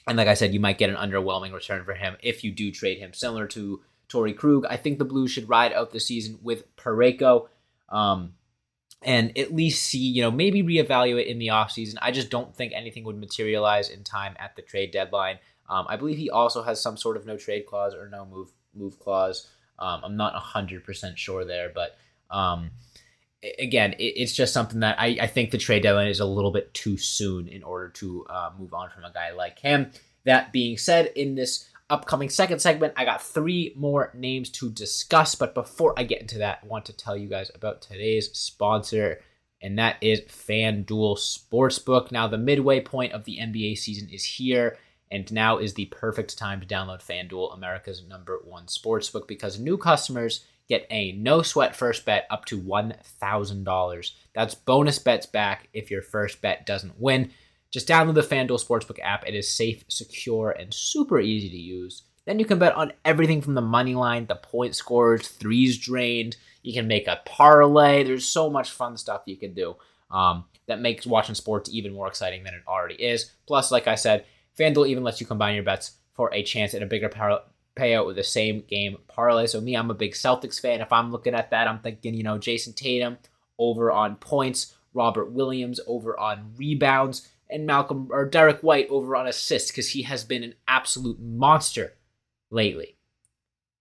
and 0.08 0.18
like 0.18 0.28
I 0.28 0.34
said, 0.34 0.54
you 0.54 0.60
might 0.60 0.78
get 0.80 0.90
an 0.90 0.96
underwhelming 0.96 1.54
return 1.54 1.86
for 1.86 1.94
him 1.94 2.18
if 2.24 2.44
you 2.44 2.52
do 2.52 2.72
trade 2.72 2.98
him, 2.98 3.14
similar 3.14 3.48
to 3.48 3.82
Torey 4.10 4.36
Krug. 4.36 4.66
I 4.66 4.78
think 4.78 4.98
the 4.98 5.06
Blues 5.06 5.32
should 5.32 5.50
ride 5.50 5.74
out 5.74 5.92
the 5.92 6.00
season 6.00 6.40
with 6.42 6.76
Parayko. 6.76 7.48
Um, 7.90 8.34
and 9.04 9.36
at 9.38 9.54
least 9.54 9.84
see, 9.84 10.00
you 10.00 10.22
know, 10.22 10.32
maybe 10.32 10.62
reevaluate 10.62 11.28
in 11.28 11.40
the 11.40 11.48
offseason. 11.48 11.96
I 12.02 12.12
just 12.12 12.30
don't 12.30 12.56
think 12.56 12.74
anything 12.76 13.04
would 13.06 13.18
materialize 13.18 13.90
in 13.90 14.04
time 14.04 14.36
at 14.38 14.56
the 14.56 14.62
trade 14.62 14.92
deadline. 14.92 15.40
Um, 15.70 15.86
I 15.90 15.96
believe 15.96 16.18
he 16.18 16.30
also 16.30 16.62
has 16.64 16.82
some 16.82 16.98
sort 16.98 17.18
of 17.18 17.26
no 17.26 17.38
trade 17.38 17.66
clause 17.66 17.96
or 17.96 18.10
no 18.10 18.26
move 18.26 18.52
move 18.74 19.00
clause. 19.00 19.50
Um, 19.80 20.02
I'm 20.04 20.18
not 20.18 20.36
100% 20.36 21.18
sure 21.18 21.44
there, 21.44 21.72
but 21.74 21.98
um, 22.30 22.72
again, 23.60 23.94
it, 23.94 24.04
it's 24.04 24.34
just 24.34 24.54
something 24.54 24.82
that 24.82 25.00
I, 25.00 25.18
I, 25.22 25.28
think 25.28 25.52
the 25.52 25.58
trade 25.58 25.84
deadline 25.84 26.08
is 26.08 26.20
a 26.20 26.26
little 26.26 26.52
bit 26.52 26.74
too 26.74 26.98
soon 26.98 27.48
in 27.48 27.64
order 27.64 27.90
to 27.90 28.26
uh, 28.30 28.52
move 28.58 28.74
on 28.74 28.90
from 28.90 29.04
a 29.04 29.12
guy 29.12 29.32
like 29.32 29.60
him. 29.60 29.92
That 30.24 30.54
being 30.54 30.78
said, 30.78 31.08
in 31.16 31.36
this 31.36 31.68
upcoming 31.92 32.30
second 32.30 32.60
segment, 32.60 32.94
I 32.96 33.06
got 33.06 33.22
three 33.22 33.74
more 33.76 34.12
names 34.16 34.50
to 34.52 34.72
discuss. 34.72 35.36
But 35.36 35.54
before 35.54 35.94
I 35.98 36.04
get 36.04 36.22
into 36.22 36.40
that, 36.40 36.60
I 36.64 36.68
want 36.68 36.86
to 36.86 36.94
tell 36.94 37.16
you 37.18 37.28
guys 37.28 37.52
about 37.54 37.82
today's 37.82 38.32
sponsor, 38.32 39.22
and 39.62 39.78
that 39.78 39.98
is 40.02 40.22
FanDuel 40.22 41.18
Sportsbook. 41.18 42.12
Now, 42.12 42.28
the 42.28 42.38
midway 42.38 42.80
point 42.80 43.14
of 43.14 43.26
the 43.26 43.38
NBA 43.38 43.78
season 43.78 44.10
is 44.10 44.24
here, 44.24 44.78
and 45.12 45.32
now 45.32 45.58
is 45.58 45.74
the 45.74 45.86
perfect 45.86 46.38
time 46.38 46.62
to 46.62 46.66
download 46.66 47.06
FanDuel, 47.06 47.54
America's 47.54 48.04
number 48.08 48.40
one 48.44 48.66
sportsbook, 48.68 49.28
because 49.28 49.60
new 49.60 49.78
customers 49.78 50.46
get 50.70 50.88
a 50.90 51.12
no 51.14 51.42
sweat 51.42 51.76
first 51.76 52.06
bet 52.06 52.26
up 52.30 52.46
to 52.46 52.60
$1,000. 52.60 54.12
That's 54.34 54.56
bonus 54.56 55.00
bets 55.00 55.26
back 55.26 55.68
if 55.74 55.92
your 55.92 56.02
first 56.02 56.42
bet 56.42 56.66
doesn't 56.66 57.00
win. 57.00 57.32
Just 57.72 57.88
download 57.88 58.16
the 58.16 58.22
FanDuel 58.22 58.64
Sportsbook 58.64 59.00
app. 59.02 59.26
It 59.26 59.34
is 59.34 59.50
safe, 59.50 59.86
secure, 59.88 60.52
and 60.52 60.74
super 60.74 61.20
easy 61.20 61.50
to 61.50 61.58
use. 61.58 62.04
Then 62.26 62.38
you 62.38 62.46
can 62.46 62.60
bet 62.60 62.76
on 62.76 62.94
everything 63.04 63.42
from 63.42 63.56
the 63.56 63.62
money 63.62 63.96
line, 63.96 64.26
the 64.28 64.36
point 64.36 64.76
scores, 64.76 65.28
threes 65.28 65.78
drained. 65.78 66.36
You 66.62 66.74
can 66.74 66.88
make 66.88 67.08
a 67.08 67.22
parlay. 67.26 68.04
There's 68.04 68.28
so 68.28 68.50
much 68.50 68.72
fun 68.72 68.98
stuff 68.98 69.24
you 69.26 69.38
can 69.38 69.54
do 69.54 69.76
um, 70.12 70.46
that 70.68 70.82
makes 70.82 71.08
watching 71.08 71.34
sports 71.34 71.70
even 71.72 71.94
more 71.94 72.08
exciting 72.08 72.44
than 72.44 72.54
it 72.54 72.62
already 72.68 72.96
is. 72.96 73.32
Plus, 73.48 73.72
like 73.72 73.88
I 73.88 73.96
said, 73.96 74.26
FanDuel 74.60 74.90
even 74.90 75.04
lets 75.04 75.20
you 75.20 75.26
combine 75.26 75.56
your 75.56 75.64
bets 75.64 75.94
for 76.14 76.32
a 76.34 76.44
chance 76.44 76.74
at 76.74 76.84
a 76.84 76.88
bigger 76.88 77.10
par- 77.10 77.44
payout 77.76 78.06
with 78.06 78.18
the 78.18 78.24
same 78.24 78.64
game 78.68 78.98
parlay. 79.08 79.48
So, 79.48 79.62
me, 79.62 79.76
I'm 79.76 79.90
a 79.90 79.96
big 79.96 80.12
Celtics 80.12 80.60
fan. 80.60 80.82
If 80.82 80.92
I'm 80.92 81.12
looking 81.12 81.34
at 81.34 81.52
that, 81.52 81.68
I'm 81.68 81.80
thinking, 81.80 82.14
you 82.14 82.24
know, 82.24 82.38
Jayson 82.38 82.76
Tatum 82.76 83.18
over 83.58 83.92
on 83.92 84.18
points, 84.18 84.76
Robert 84.94 85.32
Williams 85.32 85.80
over 85.88 86.20
on 86.20 86.52
rebounds 86.58 87.31
and 87.52 87.66
Malcolm 87.66 88.08
or 88.12 88.26
Derek 88.26 88.62
White 88.62 88.88
over 88.90 89.16
on 89.16 89.28
assists 89.28 89.72
because 89.72 89.90
he 89.90 90.04
has 90.04 90.24
been 90.24 90.44
an 90.44 90.56
absolute 90.68 91.20
monster 91.20 91.94
lately. 92.50 92.98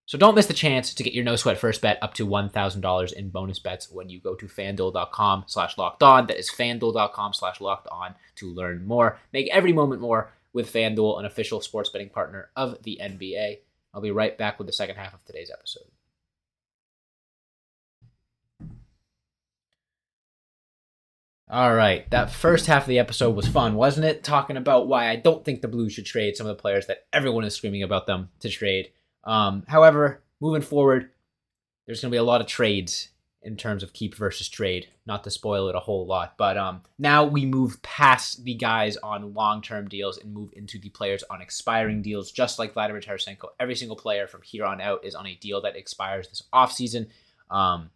So 0.06 0.19
don't 0.19 0.34
miss 0.34 0.46
the 0.46 0.55
chance 0.55 0.93
to 0.93 1.05
get 1.05 1.12
your 1.12 1.25
no 1.25 1.37
sweat 1.37 1.56
first 1.56 1.81
bet 1.81 1.99
up 2.02 2.14
to 2.14 2.26
$1,000 2.26 3.12
in 3.12 3.31
bonus 3.31 3.61
bets 3.61 3.88
when 3.88 4.08
you 4.08 4.20
go 4.20 4.34
to 4.34 4.46
fanduel.com 4.46 5.44
slash 5.46 5.78
locked 5.78 6.03
on. 6.03 6.27
That 6.27 6.39
is 6.39 6.50
fanduel.com 6.50 7.32
slash 7.32 7.60
locked 7.60 7.86
on 7.93 8.17
to 8.36 8.53
learn 8.53 8.84
more. 8.84 9.19
Make 9.32 9.48
every 9.53 9.72
moment 9.72 10.00
more 10.00 10.32
with 10.53 10.72
FanDuel, 10.72 11.20
an 11.20 11.27
official 11.27 11.60
sports 11.60 11.91
betting 11.91 12.08
partner 12.08 12.50
of 12.56 12.82
the 12.82 12.98
NBA. 13.00 13.58
I'll 13.94 14.00
be 14.00 14.10
right 14.10 14.36
back 14.36 14.58
with 14.58 14.67
the 14.67 14.72
second 14.72 14.96
half 14.96 15.15
of 15.15 15.24
today's 15.24 15.50
episode. 15.53 15.90
All 21.53 21.75
right, 21.75 22.09
that 22.11 22.31
first 22.31 22.67
half 22.67 22.85
of 22.85 22.89
the 22.89 23.01
episode 23.01 23.35
was 23.35 23.49
fun, 23.49 23.75
wasn't 23.75 24.07
it? 24.07 24.23
Talking 24.23 24.57
about 24.57 24.87
why 24.87 25.09
I 25.09 25.17
don't 25.17 25.45
think 25.45 25.63
the 25.63 25.69
Blues 25.69 25.93
should 25.93 26.07
trade 26.07 26.37
some 26.37 26.47
of 26.47 26.57
the 26.57 26.61
players 26.61 26.87
that 26.87 27.07
everyone 27.13 27.43
is 27.43 27.57
screaming 27.57 27.83
about 27.83 28.07
them 28.07 28.29
to 28.39 28.49
trade. 28.49 28.93
Um, 29.25 29.65
however, 29.67 30.23
moving 30.41 30.63
forward, 30.63 31.11
there's 31.87 32.01
going 32.03 32.11
to 32.11 32.15
be 32.15 32.19
a 32.19 32.23
lot 32.23 32.41
of 32.41 32.47
trades 32.47 33.09
in 33.43 33.57
terms 33.57 33.83
of 33.83 33.93
keep 33.93 34.15
versus 34.15 34.49
trade. 34.49 34.91
Not 35.07 35.25
to 35.25 35.31
spoil 35.33 35.69
it 35.69 35.75
a 35.75 35.81
whole 35.81 36.07
lot, 36.07 36.35
but 36.39 36.57
um, 36.57 36.83
now 37.01 37.25
we 37.25 37.45
move 37.45 37.83
past 37.83 38.45
the 38.45 38.55
guys 38.55 38.97
on 38.99 39.35
long-term 39.35 39.89
deals 39.89 40.19
and 40.19 40.33
move 40.33 40.51
into 40.53 40.79
the 40.79 40.91
players 40.91 41.25
on 41.31 41.43
expiring 41.43 42.01
deals. 42.01 42.31
Just 42.31 42.61
like 42.61 42.75
Vladimir 42.75 43.03
Tarasenko, 43.03 43.49
every 43.59 43.75
single 43.75 43.97
player 43.97 44.29
from 44.29 44.43
here 44.43 44.65
on 44.65 44.81
out 44.81 45.05
is 45.05 45.17
on 45.17 45.27
a 45.27 45.35
deal 45.35 45.63
that 45.63 45.75
expires 45.75 46.29
this 46.29 46.45
offseason. 46.55 47.09
Um, 47.51 47.91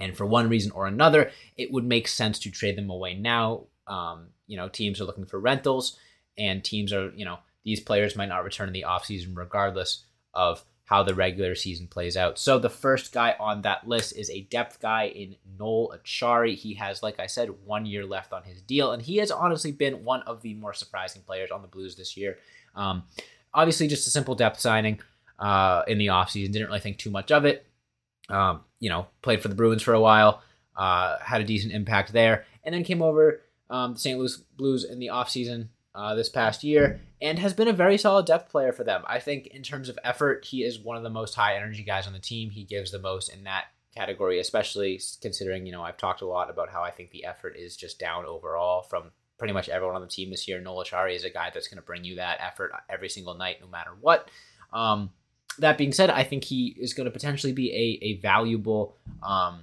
and 0.00 0.16
for 0.16 0.26
one 0.26 0.48
reason 0.48 0.70
or 0.72 0.86
another, 0.86 1.30
it 1.56 1.72
would 1.72 1.84
make 1.84 2.08
sense 2.08 2.38
to 2.40 2.50
trade 2.50 2.76
them 2.76 2.90
away 2.90 3.14
now. 3.14 3.64
Um, 3.86 4.28
you 4.46 4.56
know, 4.56 4.68
teams 4.68 5.00
are 5.00 5.04
looking 5.04 5.26
for 5.26 5.40
rentals, 5.40 5.98
and 6.36 6.64
teams 6.64 6.92
are, 6.92 7.10
you 7.10 7.24
know, 7.24 7.38
these 7.64 7.80
players 7.80 8.16
might 8.16 8.28
not 8.28 8.44
return 8.44 8.68
in 8.68 8.72
the 8.72 8.84
offseason 8.88 9.36
regardless 9.36 10.04
of 10.34 10.62
how 10.84 11.02
the 11.02 11.14
regular 11.14 11.54
season 11.54 11.86
plays 11.86 12.16
out. 12.16 12.38
So 12.38 12.58
the 12.58 12.70
first 12.70 13.12
guy 13.12 13.34
on 13.38 13.60
that 13.62 13.86
list 13.86 14.16
is 14.16 14.30
a 14.30 14.42
depth 14.42 14.80
guy 14.80 15.08
in 15.08 15.36
Noel 15.58 15.94
Acciari. 15.94 16.54
He 16.54 16.74
has, 16.74 17.02
like 17.02 17.20
I 17.20 17.26
said, 17.26 17.50
one 17.66 17.84
year 17.84 18.06
left 18.06 18.32
on 18.32 18.44
his 18.44 18.62
deal, 18.62 18.92
and 18.92 19.02
he 19.02 19.16
has 19.16 19.30
honestly 19.30 19.70
been 19.70 20.04
one 20.04 20.22
of 20.22 20.40
the 20.40 20.54
more 20.54 20.72
surprising 20.72 21.20
players 21.22 21.50
on 21.50 21.60
the 21.60 21.68
Blues 21.68 21.94
this 21.94 22.16
year. 22.16 22.38
Um, 22.74 23.02
obviously, 23.52 23.86
just 23.86 24.06
a 24.06 24.10
simple 24.10 24.34
depth 24.34 24.60
signing 24.60 25.00
uh, 25.38 25.82
in 25.86 25.98
the 25.98 26.06
offseason. 26.06 26.52
Didn't 26.52 26.68
really 26.68 26.80
think 26.80 26.96
too 26.96 27.10
much 27.10 27.32
of 27.32 27.44
it. 27.44 27.66
Um, 28.30 28.60
you 28.80 28.88
know, 28.88 29.06
played 29.22 29.40
for 29.40 29.48
the 29.48 29.54
Bruins 29.54 29.82
for 29.82 29.94
a 29.94 30.00
while, 30.00 30.42
uh, 30.76 31.18
had 31.18 31.40
a 31.40 31.44
decent 31.44 31.72
impact 31.72 32.12
there, 32.12 32.44
and 32.64 32.74
then 32.74 32.84
came 32.84 33.02
over 33.02 33.40
um, 33.70 33.94
the 33.94 33.98
St. 33.98 34.18
Louis 34.18 34.36
Blues 34.56 34.84
in 34.84 34.98
the 34.98 35.08
offseason 35.08 35.68
uh, 35.94 36.14
this 36.14 36.28
past 36.28 36.62
year 36.62 37.00
and 37.20 37.38
has 37.38 37.52
been 37.52 37.68
a 37.68 37.72
very 37.72 37.98
solid 37.98 38.26
depth 38.26 38.50
player 38.50 38.72
for 38.72 38.84
them. 38.84 39.02
I 39.06 39.18
think 39.18 39.48
in 39.48 39.62
terms 39.62 39.88
of 39.88 39.98
effort, 40.04 40.44
he 40.44 40.62
is 40.62 40.78
one 40.78 40.96
of 40.96 41.02
the 41.02 41.10
most 41.10 41.34
high 41.34 41.56
energy 41.56 41.82
guys 41.82 42.06
on 42.06 42.12
the 42.12 42.18
team. 42.18 42.50
He 42.50 42.64
gives 42.64 42.92
the 42.92 43.00
most 43.00 43.28
in 43.28 43.44
that 43.44 43.64
category, 43.94 44.38
especially 44.38 45.00
considering 45.20 45.66
you 45.66 45.72
know 45.72 45.82
I've 45.82 45.96
talked 45.96 46.22
a 46.22 46.26
lot 46.26 46.50
about 46.50 46.70
how 46.70 46.82
I 46.82 46.90
think 46.90 47.10
the 47.10 47.24
effort 47.24 47.56
is 47.58 47.76
just 47.76 47.98
down 47.98 48.26
overall 48.26 48.82
from 48.82 49.10
pretty 49.38 49.54
much 49.54 49.68
everyone 49.68 49.96
on 49.96 50.02
the 50.02 50.08
team 50.08 50.30
this 50.30 50.46
year. 50.46 50.60
Noel 50.60 50.84
Acciari 50.84 51.16
is 51.16 51.24
a 51.24 51.30
guy 51.30 51.50
that's 51.52 51.68
going 51.68 51.78
to 51.78 51.86
bring 51.86 52.04
you 52.04 52.16
that 52.16 52.40
effort 52.40 52.72
every 52.88 53.08
single 53.08 53.34
night, 53.34 53.56
no 53.60 53.66
matter 53.68 53.90
what. 54.00 54.30
Um, 54.72 55.10
that 55.58 55.78
being 55.78 55.92
said, 55.92 56.10
I 56.10 56.24
think 56.24 56.44
he 56.44 56.76
is 56.78 56.94
going 56.94 57.06
to 57.06 57.10
potentially 57.10 57.52
be 57.52 57.72
a, 57.72 58.04
a 58.04 58.20
valuable 58.20 58.96
um, 59.22 59.60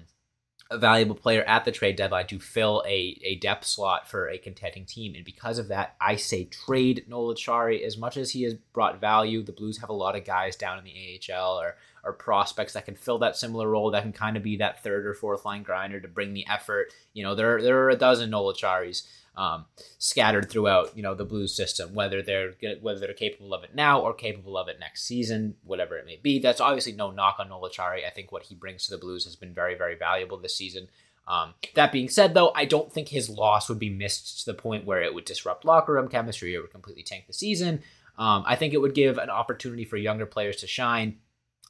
a 0.72 0.78
valuable 0.80 1.16
player 1.16 1.44
at 1.44 1.64
the 1.64 1.72
trade 1.72 1.96
deadline 1.96 2.26
to 2.26 2.40
fill 2.40 2.84
a, 2.88 3.20
a 3.24 3.36
depth 3.36 3.66
slot 3.66 4.10
for 4.10 4.28
a 4.28 4.38
contending 4.38 4.86
team. 4.86 5.14
And 5.14 5.24
because 5.24 5.60
of 5.60 5.68
that, 5.68 5.96
I 6.02 6.16
say 6.16 6.46
trade 6.46 7.06
Noel 7.08 7.36
Acciari. 7.36 7.86
As 7.86 7.98
much 7.98 8.18
as 8.18 8.32
he 8.32 8.44
has 8.44 8.56
brought 8.74 9.00
value, 9.00 9.44
the 9.44 9.52
Blues 9.52 9.78
have 9.78 9.90
a 9.90 9.94
lot 9.94 10.16
of 10.16 10.26
guys 10.26 10.56
down 10.56 10.80
in 10.80 10.84
the 10.84 11.22
AHL 11.32 11.60
or, 11.60 11.76
or 12.04 12.14
prospects 12.14 12.74
that 12.74 12.86
can 12.86 12.96
fill 12.96 13.20
that 13.20 13.38
similar 13.38 13.70
role, 13.70 13.92
that 13.92 14.02
can 14.02 14.12
kind 14.12 14.38
of 14.38 14.44
be 14.44 14.58
that 14.58 14.82
third 14.82 15.06
or 15.06 15.14
fourth 15.14 15.46
line 15.46 15.62
grinder 15.62 16.00
to 16.00 16.08
bring 16.08 16.34
the 16.34 16.48
effort. 16.48 16.92
You 17.14 17.24
know, 17.24 17.36
there, 17.36 17.62
there 17.62 17.84
are 17.84 17.92
a 17.92 17.96
dozen 17.96 18.32
Noel 18.32 18.54
Acciaris 18.54 19.04
um, 19.38 19.66
scattered 19.98 20.50
throughout 20.50 20.96
you 20.96 21.04
know 21.04 21.16
the 21.16 21.26
Blues 21.26 21.56
system, 21.56 21.94
whether 21.94 22.22
they're 22.22 22.54
whether 22.82 23.00
they're 23.00 23.14
capable 23.14 23.54
of 23.54 23.64
it 23.64 23.76
now 23.76 24.02
or 24.02 24.14
capable 24.14 24.58
of 24.58 24.68
it 24.68 24.80
next 24.80 25.04
season, 25.04 25.56
whatever 25.64 25.98
it 25.98 26.06
may 26.06 26.20
be. 26.22 26.40
That's 26.40 26.62
obviously 26.62 26.94
no 26.94 27.12
knock 27.12 27.38
on 27.40 27.50
Noel 27.50 27.70
Acciari. 27.70 28.06
I 28.06 28.12
think 28.12 28.32
what 28.32 28.44
he 28.44 28.56
brings 28.56 28.86
to 28.86 28.92
the 28.92 28.98
Blues 28.98 29.26
has 29.26 29.36
been 29.36 29.54
very 29.54 29.76
very 29.76 29.96
valuable 29.96 30.38
this 30.38 30.56
season. 30.56 30.88
Um, 31.28 31.56
that 31.74 31.92
being 31.92 32.10
said, 32.10 32.34
though, 32.34 32.52
I 32.54 32.66
don't 32.66 32.92
think 32.92 33.10
his 33.10 33.30
loss 33.30 33.68
would 33.68 33.80
be 33.80 33.90
missed 33.90 34.42
to 34.42 34.46
the 34.46 34.54
point 34.54 34.86
where 34.86 35.02
it 35.02 35.14
would 35.14 35.26
disrupt 35.26 35.66
locker 35.66 35.94
room 35.94 36.08
chemistry 36.08 36.56
or 36.56 36.62
would 36.62 36.72
completely 36.72 37.04
tank 37.04 37.26
the 37.28 37.34
season. 37.34 37.82
Um, 38.18 38.44
I 38.46 38.56
think 38.56 38.74
it 38.74 38.82
would 38.82 38.94
give 38.94 39.18
an 39.18 39.30
opportunity 39.30 39.86
for 39.86 39.98
younger 39.98 40.26
players 40.26 40.58
to 40.58 40.68
shine. 40.68 41.18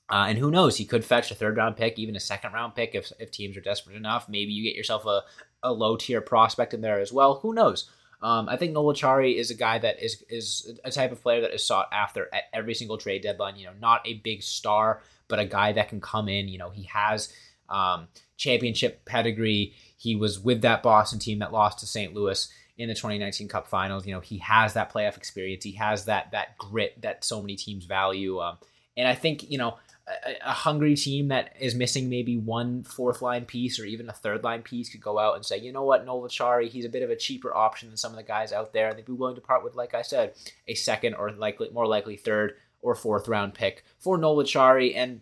Uh, 0.08 0.26
and 0.30 0.38
who 0.38 0.52
knows? 0.52 0.78
He 0.78 0.86
could 0.86 1.04
fetch 1.04 1.32
a 1.32 1.36
third 1.36 1.58
round 1.58 1.78
pick, 1.78 1.98
even 1.98 2.16
a 2.16 2.20
second 2.20 2.54
round 2.54 2.76
pick 2.76 2.94
if, 2.94 3.12
if 3.20 3.32
teams 3.32 3.58
are 3.58 3.62
desperate 3.62 3.96
enough. 3.96 4.30
Maybe 4.30 4.52
you 4.52 4.64
get 4.64 4.76
yourself 4.76 5.06
a, 5.06 5.24
a 5.66 5.74
low 5.74 5.98
tier 5.98 6.22
prospect 6.22 6.74
in 6.74 6.82
there 6.82 7.00
as 7.00 7.12
well. 7.12 7.40
Who 7.40 7.54
knows? 7.54 7.90
Um, 8.22 8.48
I 8.48 8.56
think 8.56 8.72
Noel 8.72 8.94
Acciari 8.94 9.36
is 9.36 9.52
a 9.52 9.56
guy 9.56 9.78
that 9.80 10.02
is 10.02 10.24
is 10.30 10.80
a 10.84 10.92
type 10.92 11.12
of 11.12 11.22
player 11.22 11.42
that 11.42 11.54
is 11.54 11.66
sought 11.66 11.90
after 11.92 12.30
at 12.34 12.44
every 12.54 12.74
single 12.74 12.98
trade 12.98 13.24
deadline. 13.24 13.58
You 13.58 13.66
know, 13.66 13.74
not 13.80 14.08
a 14.08 14.16
big 14.16 14.42
star, 14.42 15.02
but 15.28 15.40
a 15.40 15.46
guy 15.46 15.74
that 15.74 15.90
can 15.90 16.00
come 16.00 16.30
in. 16.30 16.48
You 16.48 16.58
know, 16.58 16.70
he 16.70 16.84
has 16.84 17.34
um, 17.70 18.08
championship 18.38 19.06
pedigree. 19.06 19.74
He 19.98 20.16
was 20.16 20.40
with 20.40 20.62
that 20.62 20.82
Boston 20.82 21.20
team 21.20 21.40
that 21.40 21.52
lost 21.52 21.80
to 21.80 21.88
St. 21.88 22.14
Louis 22.14 22.48
in 22.78 22.88
the 22.88 22.96
2019 22.96 23.48
Cup 23.48 23.68
Finals. 23.68 24.06
You 24.06 24.14
know, 24.14 24.20
he 24.22 24.38
has 24.40 24.74
that 24.74 24.92
playoff 24.92 25.18
experience. 25.18 25.64
He 25.64 25.74
has 25.74 26.06
that 26.06 26.32
that 26.32 26.58
grit 26.58 27.02
that 27.02 27.24
so 27.24 27.42
many 27.42 27.56
teams 27.56 27.86
value. 27.86 28.40
Um, 28.40 28.58
and 28.98 29.08
I 29.08 29.16
think 29.16 29.50
you 29.50 29.58
know 29.58 29.78
a, 30.08 30.52
hungry 30.52 30.96
team 30.96 31.30
that 31.30 31.56
is 31.60 31.74
missing 31.74 32.10
maybe 32.10 32.38
one 32.38 32.84
fourth 32.84 33.22
line 33.22 33.46
piece 33.46 33.80
or 33.80 33.86
even 33.86 34.08
a 34.08 34.14
third 34.14 34.44
line 34.44 34.62
piece 34.62 34.90
could 34.90 35.02
go 35.02 35.18
out 35.18 35.36
and 35.36 35.46
say, 35.46 35.58
you 35.58 35.72
know 35.72 35.84
what, 35.84 36.06
Noel 36.06 36.28
Acciari, 36.28 36.70
he's 36.70 36.86
a 36.86 36.90
bit 36.90 37.02
of 37.02 37.10
a 37.10 37.16
cheaper 37.16 37.54
option 37.56 37.90
than 37.90 37.98
some 37.98 38.12
of 38.12 38.18
the 38.18 38.24
guys 38.24 38.52
out 38.52 38.72
there. 38.72 38.94
They'd 38.94 39.06
be 39.06 39.14
willing 39.14 39.36
to 39.36 39.42
part 39.42 39.64
with, 39.64 39.76
like 39.76 39.94
I 39.94 40.04
said, 40.04 40.34
a 40.68 40.76
second 40.76 41.16
or 41.16 41.32
likely 41.32 41.70
more 41.72 41.88
likely 41.88 42.18
third 42.18 42.54
or 42.82 42.94
fourth 42.94 43.28
round 43.28 43.56
pick 43.56 43.84
for 43.98 44.18
Noel 44.18 44.44
Acciari. 44.44 44.96
And, 44.96 45.22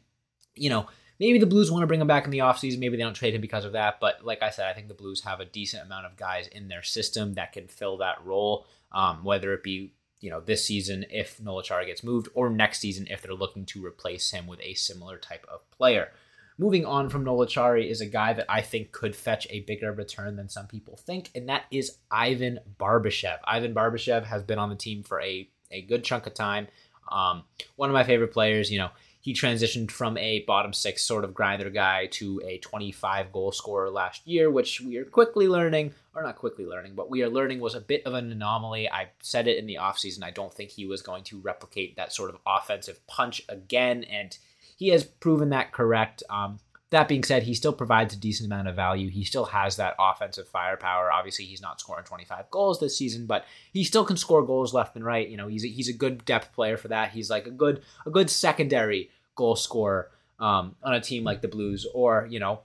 you 0.56 0.70
know, 0.70 0.88
maybe 1.18 1.40
the 1.40 1.46
Blues 1.46 1.72
want 1.72 1.84
to 1.84 1.88
bring 1.88 2.02
him 2.02 2.08
back 2.08 2.26
in 2.26 2.32
the 2.32 2.40
offseason. 2.40 2.80
Maybe 2.80 2.98
they 2.98 3.04
don't 3.04 3.14
trade 3.14 3.36
him 3.36 3.42
because 3.42 3.64
of 3.64 3.74
that. 3.74 4.02
But 4.02 4.26
like 4.26 4.44
I 4.44 4.50
said, 4.50 4.68
I 4.68 4.74
think 4.74 4.90
the 4.90 4.94
Blues 4.94 5.22
have 5.24 5.40
a 5.40 5.46
decent 5.46 5.86
amount 5.86 6.08
of 6.08 6.18
guys 6.18 6.48
in 6.48 6.68
their 6.68 6.84
system 6.84 7.36
that 7.36 7.54
can 7.54 7.68
fill 7.68 7.98
that 7.98 8.24
role, 8.26 8.68
um, 8.92 9.24
whether 9.24 9.54
it 9.54 9.64
be 9.64 9.94
you 10.24 10.30
know 10.30 10.40
this 10.40 10.66
season 10.66 11.06
if 11.12 11.42
Noel 11.42 11.62
Acciari 11.62 11.86
gets 11.86 12.02
moved, 12.02 12.30
or 12.34 12.50
next 12.50 12.80
season 12.80 13.08
if 13.10 13.22
they're 13.22 13.34
looking 13.34 13.66
to 13.68 13.86
replace 13.86 14.32
him 14.32 14.48
with 14.48 14.62
a 14.62 14.74
similar 14.74 15.18
type 15.18 15.46
of 15.52 15.70
player. 15.70 16.12
Moving 16.58 16.86
on 16.86 17.10
from 17.10 17.26
Noel 17.26 17.46
Acciari 17.46 17.90
is 17.90 18.00
a 18.00 18.06
guy 18.06 18.32
that 18.32 18.46
I 18.48 18.62
think 18.62 18.94
could 18.94 19.18
fetch 19.18 19.48
a 19.50 19.62
bigger 19.62 19.92
return 19.92 20.38
than 20.38 20.48
some 20.48 20.68
people 20.68 20.96
think, 20.96 21.30
and 21.36 21.50
that 21.50 21.64
is 21.72 21.98
Ivan 22.10 22.60
Barbashev. 22.80 23.40
Ivan 23.44 23.74
Barbashev 23.74 24.24
has 24.24 24.44
been 24.44 24.60
on 24.60 24.70
the 24.70 24.78
team 24.78 25.04
for 25.04 25.20
a, 25.20 25.50
a 25.72 25.82
good 25.82 26.06
chunk 26.06 26.26
of 26.26 26.34
time. 26.34 26.68
Um, 27.12 27.44
one 27.76 27.90
of 27.90 27.94
my 27.94 28.06
favorite 28.06 28.32
players, 28.32 28.72
you 28.72 28.78
know, 28.78 28.92
he 29.24 29.34
transitioned 29.34 29.90
from 29.90 30.18
a 30.18 30.42
bottom 30.42 30.74
six 30.74 31.02
sort 31.02 31.24
of 31.24 31.34
grinder 31.34 31.70
guy 31.70 32.08
to 32.08 32.42
a 32.46 32.58
25 32.58 33.32
goal 33.32 33.54
scorer 33.54 33.90
last 33.90 34.28
year, 34.28 34.52
which 34.52 34.82
we 34.82 34.98
are 34.98 35.06
quickly 35.06 35.48
learning, 35.48 35.94
or 36.14 36.24
not 36.24 36.36
quickly 36.36 36.66
learning, 36.66 36.94
but 36.94 37.10
we 37.10 37.24
are 37.24 37.30
learning 37.30 37.62
was 37.62 37.74
a 37.74 37.80
bit 37.80 38.06
of 38.06 38.16
an 38.16 38.34
anomaly. 38.34 38.90
I 38.90 39.12
said 39.22 39.48
it 39.48 39.58
in 39.58 39.66
the 39.66 39.78
offseason. 39.80 40.24
I 40.24 40.32
don't 40.32 40.54
think 40.54 40.72
he 40.72 40.86
was 40.86 41.02
going 41.02 41.24
to 41.26 41.40
replicate 41.40 41.96
that 41.96 42.12
sort 42.12 42.32
of 42.32 42.38
offensive 42.46 43.08
punch 43.08 43.42
again, 43.48 44.04
and 44.04 44.38
he 44.78 44.90
has 44.90 45.06
proven 45.06 45.52
that 45.52 45.72
correct. 45.72 46.22
Um, 46.30 46.60
that 46.90 47.08
being 47.08 47.24
said, 47.24 47.44
he 47.44 47.54
still 47.54 47.72
provides 47.72 48.14
a 48.14 48.18
decent 48.18 48.46
amount 48.46 48.68
of 48.68 48.76
value. 48.76 49.10
He 49.10 49.24
still 49.24 49.46
has 49.46 49.78
that 49.78 49.96
offensive 49.98 50.50
firepower. 50.50 51.12
Obviously, 51.12 51.46
he's 51.46 51.62
not 51.62 51.80
scoring 51.80 52.04
25 52.04 52.52
goals 52.52 52.80
this 52.80 52.98
season, 52.98 53.26
but 53.26 53.46
he 53.72 53.86
still 53.86 54.04
can 54.06 54.18
score 54.18 54.46
goals 54.46 54.74
left 54.74 54.98
and 54.98 55.04
right. 55.04 55.28
You 55.28 55.38
know, 55.38 55.48
he's 55.48 55.64
a, 55.64 55.68
he's 55.68 55.90
a 55.90 55.94
good 55.94 56.24
depth 56.26 56.54
player 56.54 56.76
for 56.76 56.90
that. 56.90 57.12
He's 57.12 57.30
like 57.30 57.48
a 57.48 57.52
good 57.52 57.82
a 58.06 58.12
good 58.12 58.30
secondary 58.30 59.10
goal 59.36 59.56
scorer 59.56 60.12
um, 60.40 60.76
on 60.84 60.94
a 60.94 61.02
team 61.02 61.24
like 61.24 61.42
the 61.42 61.48
Blues, 61.48 61.86
or 61.94 62.28
you 62.30 62.40
know, 62.40 62.62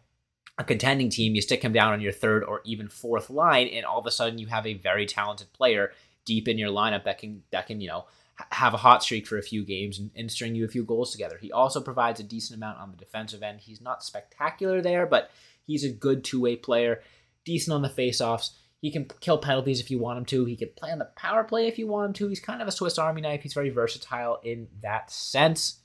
a 0.59 0.65
contending 0.65 1.11
team. 1.11 1.35
You 1.35 1.43
stick 1.43 1.63
him 1.63 1.73
down 1.73 1.93
on 1.93 2.01
your 2.01 2.13
third 2.13 2.45
or 2.45 2.61
even 2.65 2.89
fourth 2.89 3.31
line, 3.31 3.69
and 3.69 3.85
all 3.85 3.99
of 3.99 4.07
a 4.07 4.11
sudden 4.11 4.39
you 4.39 4.47
have 4.49 4.67
a 4.67 4.75
very 4.75 5.07
talented 5.07 5.53
player 5.53 5.93
deep 6.25 6.47
in 6.47 6.59
your 6.59 6.71
lineup 6.71 7.05
that 7.05 7.19
can 7.19 7.43
that 7.51 7.67
can 7.67 7.81
you 7.81 7.89
know 7.89 8.05
have 8.51 8.75
a 8.75 8.79
hot 8.79 9.03
streak 9.03 9.27
for 9.27 9.39
a 9.39 9.43
few 9.43 9.65
games 9.65 9.99
and, 9.99 10.11
and, 10.15 10.31
string 10.31 10.55
you 10.55 10.65
a 10.65 10.69
few 10.69 10.85
goals 10.85 11.11
together. 11.11 11.37
He 11.41 11.51
also 11.51 11.81
provides 11.81 12.21
a 12.21 12.23
decent 12.23 12.57
amount 12.57 12.79
on 12.79 12.93
the 12.93 12.97
defensive 12.97 13.43
end. 13.43 13.59
He's 13.59 13.81
not 13.81 14.05
spectacular 14.05 14.81
there, 14.81 15.07
but 15.07 15.33
he's 15.67 15.83
a 15.83 15.91
good 15.91 16.23
two 16.23 16.41
way 16.41 16.55
player, 16.55 17.03
decent 17.45 17.75
on 17.75 17.83
the 17.83 17.89
faceoffs. 17.89 18.51
He 18.81 18.93
can 18.93 19.07
kill 19.21 19.39
penalties 19.39 19.81
if 19.81 19.91
you 19.91 19.99
want 19.99 20.19
him 20.19 20.25
to. 20.27 20.45
He 20.45 20.55
can 20.55 20.69
play 20.77 20.93
on 20.93 21.01
the 21.01 21.11
power 21.17 21.43
play 21.43 21.67
if 21.67 21.79
you 21.79 21.89
want 21.89 22.07
him 22.07 22.13
to. 22.15 22.29
He's 22.29 22.39
kind 22.39 22.63
of 22.63 22.69
a 22.69 22.73
Swiss 22.73 22.97
Army 22.97 23.23
knife. 23.23 23.43
He's 23.43 23.55
very 23.55 23.71
versatile 23.71 24.39
in 24.45 24.69
that 24.83 25.11
sense. 25.11 25.81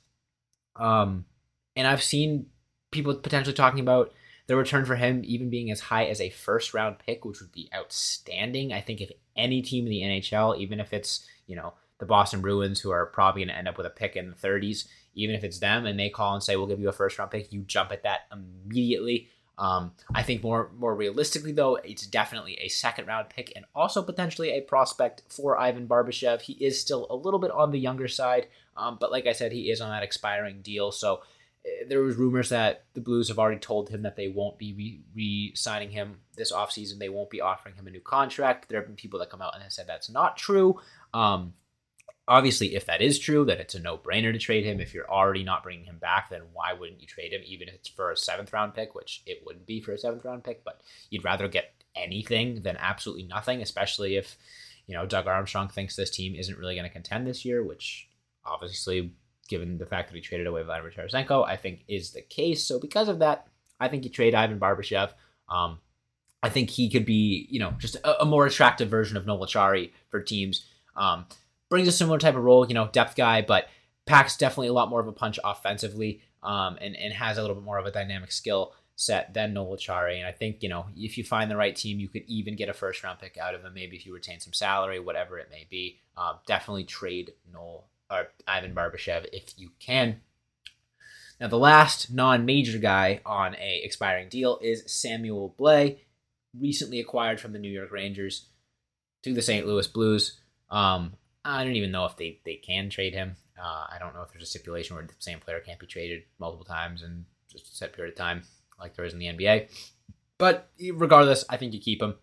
Um, 0.76 1.24
and 1.76 1.86
I've 1.86 2.02
seen 2.02 2.46
people 2.90 3.14
potentially 3.14 3.54
talking 3.54 3.80
about 3.80 4.12
the 4.46 4.56
return 4.56 4.84
for 4.84 4.96
him 4.96 5.22
even 5.24 5.50
being 5.50 5.70
as 5.70 5.80
high 5.80 6.04
as 6.04 6.20
a 6.20 6.30
first 6.30 6.74
round 6.74 6.98
pick, 6.98 7.24
which 7.24 7.40
would 7.40 7.52
be 7.52 7.70
outstanding. 7.74 8.72
I 8.72 8.80
think 8.80 9.00
if 9.00 9.10
any 9.36 9.62
team 9.62 9.86
in 9.86 9.90
the 9.90 10.02
NHL, 10.02 10.58
even 10.58 10.80
if 10.80 10.92
it's, 10.92 11.26
you 11.46 11.56
know, 11.56 11.74
the 11.98 12.06
Boston 12.06 12.40
Bruins, 12.40 12.80
who 12.80 12.90
are 12.90 13.06
probably 13.06 13.42
going 13.42 13.48
to 13.48 13.58
end 13.58 13.68
up 13.68 13.78
with 13.78 13.86
a 13.86 13.90
pick 13.90 14.16
in 14.16 14.30
the 14.30 14.36
30s, 14.36 14.86
even 15.14 15.34
if 15.34 15.44
it's 15.44 15.60
them 15.60 15.86
and 15.86 15.98
they 15.98 16.10
call 16.10 16.34
and 16.34 16.42
say, 16.42 16.56
we'll 16.56 16.66
give 16.66 16.80
you 16.80 16.88
a 16.88 16.92
first 16.92 17.18
round 17.18 17.30
pick, 17.30 17.52
you 17.52 17.62
jump 17.62 17.92
at 17.92 18.02
that 18.02 18.20
immediately. 18.32 19.28
Um, 19.56 19.92
I 20.12 20.22
think 20.22 20.42
more 20.42 20.70
more 20.76 20.94
realistically 20.94 21.52
though, 21.52 21.76
it's 21.76 22.06
definitely 22.06 22.58
a 22.60 22.68
second 22.68 23.06
round 23.06 23.28
pick 23.28 23.52
and 23.54 23.64
also 23.74 24.02
potentially 24.02 24.50
a 24.50 24.60
prospect 24.60 25.22
for 25.28 25.58
Ivan 25.58 25.86
Barbashev. 25.86 26.42
He 26.42 26.54
is 26.54 26.80
still 26.80 27.06
a 27.08 27.14
little 27.14 27.38
bit 27.38 27.52
on 27.52 27.70
the 27.70 27.78
younger 27.78 28.08
side, 28.08 28.48
um, 28.76 28.98
but 29.00 29.12
like 29.12 29.26
I 29.26 29.32
said, 29.32 29.52
he 29.52 29.70
is 29.70 29.80
on 29.80 29.90
that 29.90 30.02
expiring 30.02 30.60
deal. 30.60 30.90
So 30.90 31.22
uh, 31.64 31.86
there 31.88 32.00
was 32.00 32.16
rumors 32.16 32.48
that 32.48 32.84
the 32.94 33.00
Blues 33.00 33.28
have 33.28 33.38
already 33.38 33.60
told 33.60 33.88
him 33.88 34.02
that 34.02 34.16
they 34.16 34.28
won't 34.28 34.58
be 34.58 35.02
re-signing 35.14 35.90
him 35.90 36.18
this 36.36 36.50
offseason. 36.50 36.98
They 36.98 37.08
won't 37.08 37.30
be 37.30 37.40
offering 37.40 37.76
him 37.76 37.86
a 37.86 37.90
new 37.90 38.00
contract. 38.00 38.68
There 38.68 38.80
have 38.80 38.88
been 38.88 38.96
people 38.96 39.20
that 39.20 39.30
come 39.30 39.42
out 39.42 39.54
and 39.54 39.62
have 39.62 39.72
said 39.72 39.86
that's 39.86 40.10
not 40.10 40.36
true. 40.36 40.80
Um, 41.12 41.54
obviously, 42.26 42.74
if 42.74 42.86
that 42.86 43.02
is 43.02 43.18
true, 43.18 43.44
then 43.44 43.58
it's 43.58 43.74
a 43.74 43.80
no 43.80 43.98
brainer 43.98 44.32
to 44.32 44.38
trade 44.38 44.64
him. 44.64 44.80
If 44.80 44.94
you're 44.94 45.10
already 45.10 45.44
not 45.44 45.62
bringing 45.62 45.84
him 45.84 45.98
back, 45.98 46.30
then 46.30 46.42
why 46.52 46.72
wouldn't 46.72 47.00
you 47.00 47.06
trade 47.06 47.32
him, 47.32 47.42
even 47.44 47.68
if 47.68 47.74
it's 47.74 47.88
for 47.88 48.10
a 48.10 48.16
seventh 48.16 48.52
round 48.52 48.74
pick, 48.74 48.94
which 48.94 49.22
it 49.26 49.42
wouldn't 49.44 49.66
be 49.66 49.80
for 49.80 49.92
a 49.92 49.98
seventh 49.98 50.24
round 50.24 50.44
pick, 50.44 50.64
but 50.64 50.80
you'd 51.10 51.24
rather 51.24 51.48
get 51.48 51.74
anything 51.96 52.62
than 52.62 52.76
absolutely 52.78 53.24
nothing, 53.24 53.62
especially 53.62 54.16
if, 54.16 54.36
you 54.86 54.94
know, 54.94 55.06
Doug 55.06 55.26
Armstrong 55.26 55.68
thinks 55.68 55.96
this 55.96 56.10
team 56.10 56.34
isn't 56.34 56.58
really 56.58 56.74
going 56.74 56.88
to 56.88 56.92
contend 56.92 57.26
this 57.26 57.44
year, 57.44 57.62
which 57.62 58.08
obviously, 58.44 59.12
given 59.48 59.78
the 59.78 59.86
fact 59.86 60.08
that 60.08 60.14
he 60.16 60.20
traded 60.20 60.46
away 60.46 60.62
Vladimir 60.62 60.90
Tarasenko, 60.90 61.46
I 61.46 61.56
think 61.56 61.84
is 61.88 62.12
the 62.12 62.22
case. 62.22 62.64
So 62.64 62.80
because 62.80 63.08
of 63.08 63.18
that, 63.20 63.46
I 63.78 63.88
think 63.88 64.04
you 64.04 64.10
trade 64.10 64.34
Ivan 64.34 64.58
Barbashev. 64.58 65.10
Um, 65.48 65.78
I 66.42 66.48
think 66.48 66.70
he 66.70 66.90
could 66.90 67.06
be, 67.06 67.46
you 67.50 67.58
know, 67.60 67.72
just 67.78 67.96
a, 67.96 68.22
a 68.22 68.24
more 68.24 68.46
attractive 68.46 68.88
version 68.88 69.16
of 69.16 69.26
Noel 69.26 69.46
Acciari 69.46 69.90
for 70.10 70.20
teams. 70.20 70.66
Um, 70.96 71.26
brings 71.68 71.88
a 71.88 71.92
similar 71.92 72.18
type 72.18 72.36
of 72.36 72.44
role, 72.44 72.66
you 72.66 72.74
know, 72.74 72.88
depth 72.92 73.16
guy, 73.16 73.42
but 73.42 73.68
packs 74.06 74.36
definitely 74.36 74.68
a 74.68 74.72
lot 74.72 74.90
more 74.90 75.00
of 75.00 75.08
a 75.08 75.12
punch 75.12 75.38
offensively 75.44 76.20
um, 76.42 76.76
and, 76.80 76.96
and 76.96 77.12
has 77.12 77.38
a 77.38 77.40
little 77.40 77.56
bit 77.56 77.64
more 77.64 77.78
of 77.78 77.86
a 77.86 77.90
dynamic 77.90 78.32
skill 78.32 78.74
set 78.96 79.34
than 79.34 79.54
Noel 79.54 79.76
Acciari. 79.76 80.18
And 80.18 80.26
I 80.26 80.32
think, 80.32 80.62
you 80.62 80.68
know, 80.68 80.86
if 80.96 81.18
you 81.18 81.24
find 81.24 81.50
the 81.50 81.56
right 81.56 81.74
team, 81.74 81.98
you 81.98 82.08
could 82.08 82.24
even 82.26 82.56
get 82.56 82.68
a 82.68 82.74
first 82.74 83.02
round 83.02 83.18
pick 83.18 83.38
out 83.38 83.54
of 83.54 83.64
him. 83.64 83.74
Maybe 83.74 83.96
if 83.96 84.06
you 84.06 84.14
retain 84.14 84.40
some 84.40 84.52
salary, 84.52 85.00
whatever 85.00 85.38
it 85.38 85.48
may 85.50 85.66
be. 85.68 86.00
Um, 86.16 86.36
definitely 86.46 86.84
trade 86.84 87.32
Noel 87.52 87.88
or 88.10 88.28
Ivan 88.46 88.74
Barbashev 88.74 89.26
if 89.32 89.58
you 89.58 89.70
can. 89.80 90.20
Now, 91.40 91.48
the 91.48 91.58
last 91.58 92.12
non 92.12 92.44
major 92.44 92.78
guy 92.78 93.20
on 93.26 93.56
a 93.56 93.80
expiring 93.82 94.28
deal 94.28 94.58
is 94.62 94.84
Samuel 94.86 95.54
Blais, 95.58 95.98
recently 96.58 97.00
acquired 97.00 97.40
from 97.40 97.52
the 97.52 97.58
New 97.58 97.70
York 97.70 97.90
Rangers 97.90 98.46
to 99.22 99.34
the 99.34 99.42
St. 99.42 99.66
Louis 99.66 99.86
Blues. 99.88 100.38
Um, 100.70 101.14
I 101.44 101.64
don't 101.64 101.76
even 101.76 101.92
know 101.92 102.06
if 102.06 102.16
they, 102.16 102.40
they 102.44 102.56
can 102.56 102.88
trade 102.88 103.14
him. 103.14 103.36
Uh, 103.58 103.86
I 103.90 103.96
don't 103.98 104.14
know 104.14 104.22
if 104.22 104.30
there's 104.32 104.42
a 104.42 104.46
stipulation 104.46 104.96
where 104.96 105.04
the 105.04 105.12
same 105.18 105.40
player 105.40 105.60
can't 105.60 105.78
be 105.78 105.86
traded 105.86 106.22
multiple 106.38 106.64
times 106.64 107.02
in 107.02 107.24
just 107.50 107.70
a 107.70 107.74
set 107.74 107.92
period 107.92 108.12
of 108.12 108.18
time. 108.18 108.42
like 108.80 108.94
there 108.94 109.04
is 109.04 109.12
in 109.12 109.18
the 109.18 109.26
NBA. 109.26 109.68
But 110.38 110.70
regardless, 110.94 111.44
I 111.48 111.56
think 111.56 111.72
you 111.72 111.80
keep 111.80 112.02
him. 112.02 112.16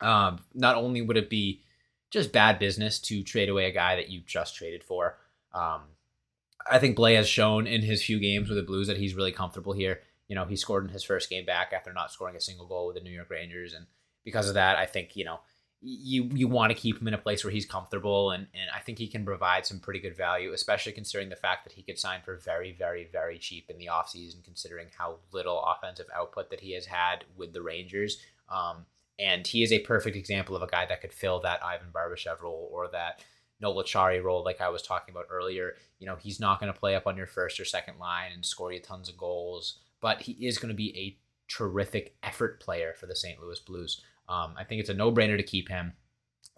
Um, 0.00 0.40
not 0.54 0.76
only 0.76 1.00
would 1.02 1.16
it 1.16 1.30
be 1.30 1.62
just 2.10 2.32
bad 2.32 2.58
business 2.58 2.98
to 3.00 3.22
trade 3.22 3.48
away 3.48 3.66
a 3.66 3.72
guy 3.72 3.96
that 3.96 4.08
you 4.08 4.20
just 4.26 4.56
traded 4.56 4.82
for. 4.82 5.18
Um, 5.52 5.82
I 6.70 6.78
think 6.78 6.96
Blais 6.96 7.16
has 7.16 7.28
shown 7.28 7.66
in 7.66 7.82
his 7.82 8.02
few 8.02 8.18
games 8.18 8.48
with 8.48 8.58
the 8.58 8.64
Blues 8.64 8.86
that 8.88 8.96
he's 8.96 9.14
really 9.14 9.32
comfortable 9.32 9.72
here. 9.72 10.00
You 10.28 10.34
know, 10.34 10.44
he 10.44 10.56
scored 10.56 10.84
in 10.84 10.90
his 10.90 11.04
first 11.04 11.30
game 11.30 11.46
back 11.46 11.72
after 11.72 11.92
not 11.92 12.10
scoring 12.10 12.36
a 12.36 12.40
single 12.40 12.66
goal 12.66 12.86
with 12.86 12.96
the 12.96 13.02
New 13.02 13.10
York 13.10 13.30
Rangers, 13.30 13.72
and 13.72 13.86
because 14.24 14.48
of 14.48 14.54
that, 14.54 14.76
I 14.76 14.86
think 14.86 15.14
you 15.14 15.24
know 15.24 15.40
you 15.82 16.30
you 16.32 16.48
want 16.48 16.70
to 16.70 16.78
keep 16.78 17.00
him 17.00 17.08
in 17.08 17.14
a 17.14 17.18
place 17.18 17.44
where 17.44 17.52
he's 17.52 17.66
comfortable, 17.66 18.30
and 18.30 18.46
and 18.54 18.70
I 18.74 18.80
think 18.80 18.98
he 18.98 19.08
can 19.08 19.24
provide 19.24 19.66
some 19.66 19.78
pretty 19.78 20.00
good 20.00 20.16
value, 20.16 20.52
especially 20.52 20.92
considering 20.92 21.28
the 21.28 21.36
fact 21.36 21.64
that 21.64 21.72
he 21.72 21.82
could 21.82 21.98
sign 21.98 22.20
for 22.24 22.36
very 22.36 22.72
very 22.72 23.08
very 23.12 23.38
cheap 23.38 23.70
in 23.70 23.78
the 23.78 23.86
offseason, 23.86 24.44
considering 24.44 24.88
how 24.96 25.16
little 25.32 25.62
offensive 25.62 26.06
output 26.14 26.50
that 26.50 26.60
he 26.60 26.72
has 26.74 26.86
had 26.86 27.24
with 27.36 27.52
the 27.52 27.62
Rangers. 27.62 28.18
Um, 28.48 28.86
and 29.18 29.46
he 29.46 29.62
is 29.62 29.72
a 29.72 29.78
perfect 29.80 30.16
example 30.16 30.56
of 30.56 30.62
a 30.62 30.66
guy 30.66 30.86
that 30.86 31.00
could 31.00 31.12
fill 31.12 31.40
that 31.40 31.64
Ivan 31.64 31.88
Barbashev 31.92 32.42
role 32.42 32.68
or 32.70 32.88
that 32.88 33.24
Noel 33.60 33.82
Acciari 33.82 34.22
role, 34.22 34.44
like 34.44 34.60
I 34.60 34.68
was 34.68 34.82
talking 34.82 35.14
about 35.14 35.26
earlier. 35.30 35.74
You 35.98 36.06
know, 36.06 36.16
he's 36.16 36.40
not 36.40 36.60
going 36.60 36.72
to 36.72 36.78
play 36.78 36.94
up 36.94 37.06
on 37.06 37.16
your 37.16 37.26
first 37.26 37.58
or 37.58 37.64
second 37.64 37.98
line 37.98 38.32
and 38.32 38.44
score 38.44 38.72
you 38.72 38.80
tons 38.80 39.08
of 39.08 39.16
goals, 39.16 39.78
but 40.00 40.20
he 40.20 40.32
is 40.32 40.58
going 40.58 40.68
to 40.68 40.74
be 40.74 40.96
a 40.98 41.16
terrific 41.48 42.16
effort 42.22 42.60
player 42.60 42.92
for 42.98 43.06
the 43.06 43.16
St. 43.16 43.40
Louis 43.40 43.58
Blues. 43.60 44.02
Um, 44.28 44.54
I 44.56 44.64
think 44.64 44.80
it's 44.80 44.90
a 44.90 44.94
no 44.94 45.12
brainer 45.12 45.36
to 45.36 45.42
keep 45.42 45.68
him. 45.68 45.92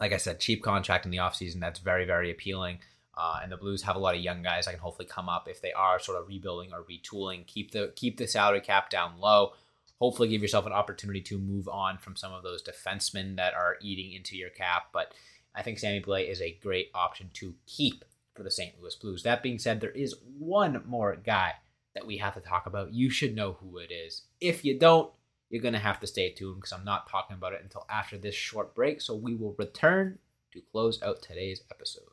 Like 0.00 0.12
I 0.12 0.16
said, 0.16 0.40
cheap 0.40 0.62
contract 0.62 1.04
in 1.04 1.10
the 1.10 1.18
offseason. 1.18 1.60
That's 1.60 1.80
very, 1.80 2.04
very 2.04 2.30
appealing. 2.30 2.78
Uh, 3.16 3.40
and 3.42 3.50
the 3.50 3.56
Blues 3.56 3.82
have 3.82 3.96
a 3.96 3.98
lot 3.98 4.14
of 4.14 4.20
young 4.20 4.42
guys 4.42 4.66
that 4.66 4.72
can 4.72 4.80
hopefully 4.80 5.08
come 5.10 5.28
up 5.28 5.48
if 5.48 5.60
they 5.60 5.72
are 5.72 5.98
sort 5.98 6.20
of 6.20 6.28
rebuilding 6.28 6.72
or 6.72 6.84
retooling. 6.84 7.46
Keep 7.46 7.72
the 7.72 7.92
keep 7.96 8.16
the 8.16 8.28
salary 8.28 8.60
cap 8.60 8.90
down 8.90 9.18
low 9.18 9.52
hopefully 10.00 10.28
give 10.28 10.42
yourself 10.42 10.66
an 10.66 10.72
opportunity 10.72 11.20
to 11.20 11.38
move 11.38 11.68
on 11.68 11.98
from 11.98 12.16
some 12.16 12.32
of 12.32 12.42
those 12.42 12.62
defensemen 12.62 13.36
that 13.36 13.54
are 13.54 13.76
eating 13.82 14.12
into 14.12 14.36
your 14.36 14.50
cap. 14.50 14.88
But 14.92 15.12
I 15.54 15.62
think 15.62 15.78
Sammy 15.78 16.00
Blais 16.00 16.30
is 16.30 16.40
a 16.40 16.58
great 16.62 16.90
option 16.94 17.30
to 17.34 17.54
keep 17.66 18.04
for 18.34 18.42
the 18.42 18.50
St. 18.50 18.80
Louis 18.80 18.94
Blues. 18.94 19.22
That 19.22 19.42
being 19.42 19.58
said, 19.58 19.80
there 19.80 19.90
is 19.90 20.14
one 20.38 20.82
more 20.86 21.16
guy 21.16 21.54
that 21.94 22.06
we 22.06 22.18
have 22.18 22.34
to 22.34 22.40
talk 22.40 22.66
about. 22.66 22.94
You 22.94 23.10
should 23.10 23.34
know 23.34 23.56
who 23.60 23.78
it 23.78 23.90
is. 23.90 24.22
If 24.40 24.64
you 24.64 24.78
don't, 24.78 25.12
you're 25.50 25.62
going 25.62 25.74
to 25.74 25.80
have 25.80 26.00
to 26.00 26.06
stay 26.06 26.30
tuned 26.30 26.56
because 26.56 26.72
I'm 26.72 26.84
not 26.84 27.08
talking 27.08 27.36
about 27.36 27.52
it 27.52 27.62
until 27.62 27.86
after 27.88 28.18
this 28.18 28.34
short 28.34 28.74
break. 28.74 29.00
So 29.00 29.14
we 29.14 29.34
will 29.34 29.54
return 29.58 30.18
to 30.52 30.60
close 30.72 31.02
out 31.02 31.22
today's 31.22 31.62
episode. 31.70 32.04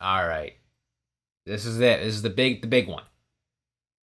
All 0.00 0.26
right. 0.26 0.54
This 1.44 1.64
is 1.64 1.80
it. 1.80 2.00
This 2.00 2.14
is 2.14 2.22
the 2.22 2.30
big 2.30 2.60
the 2.60 2.66
big 2.66 2.88
one. 2.88 3.04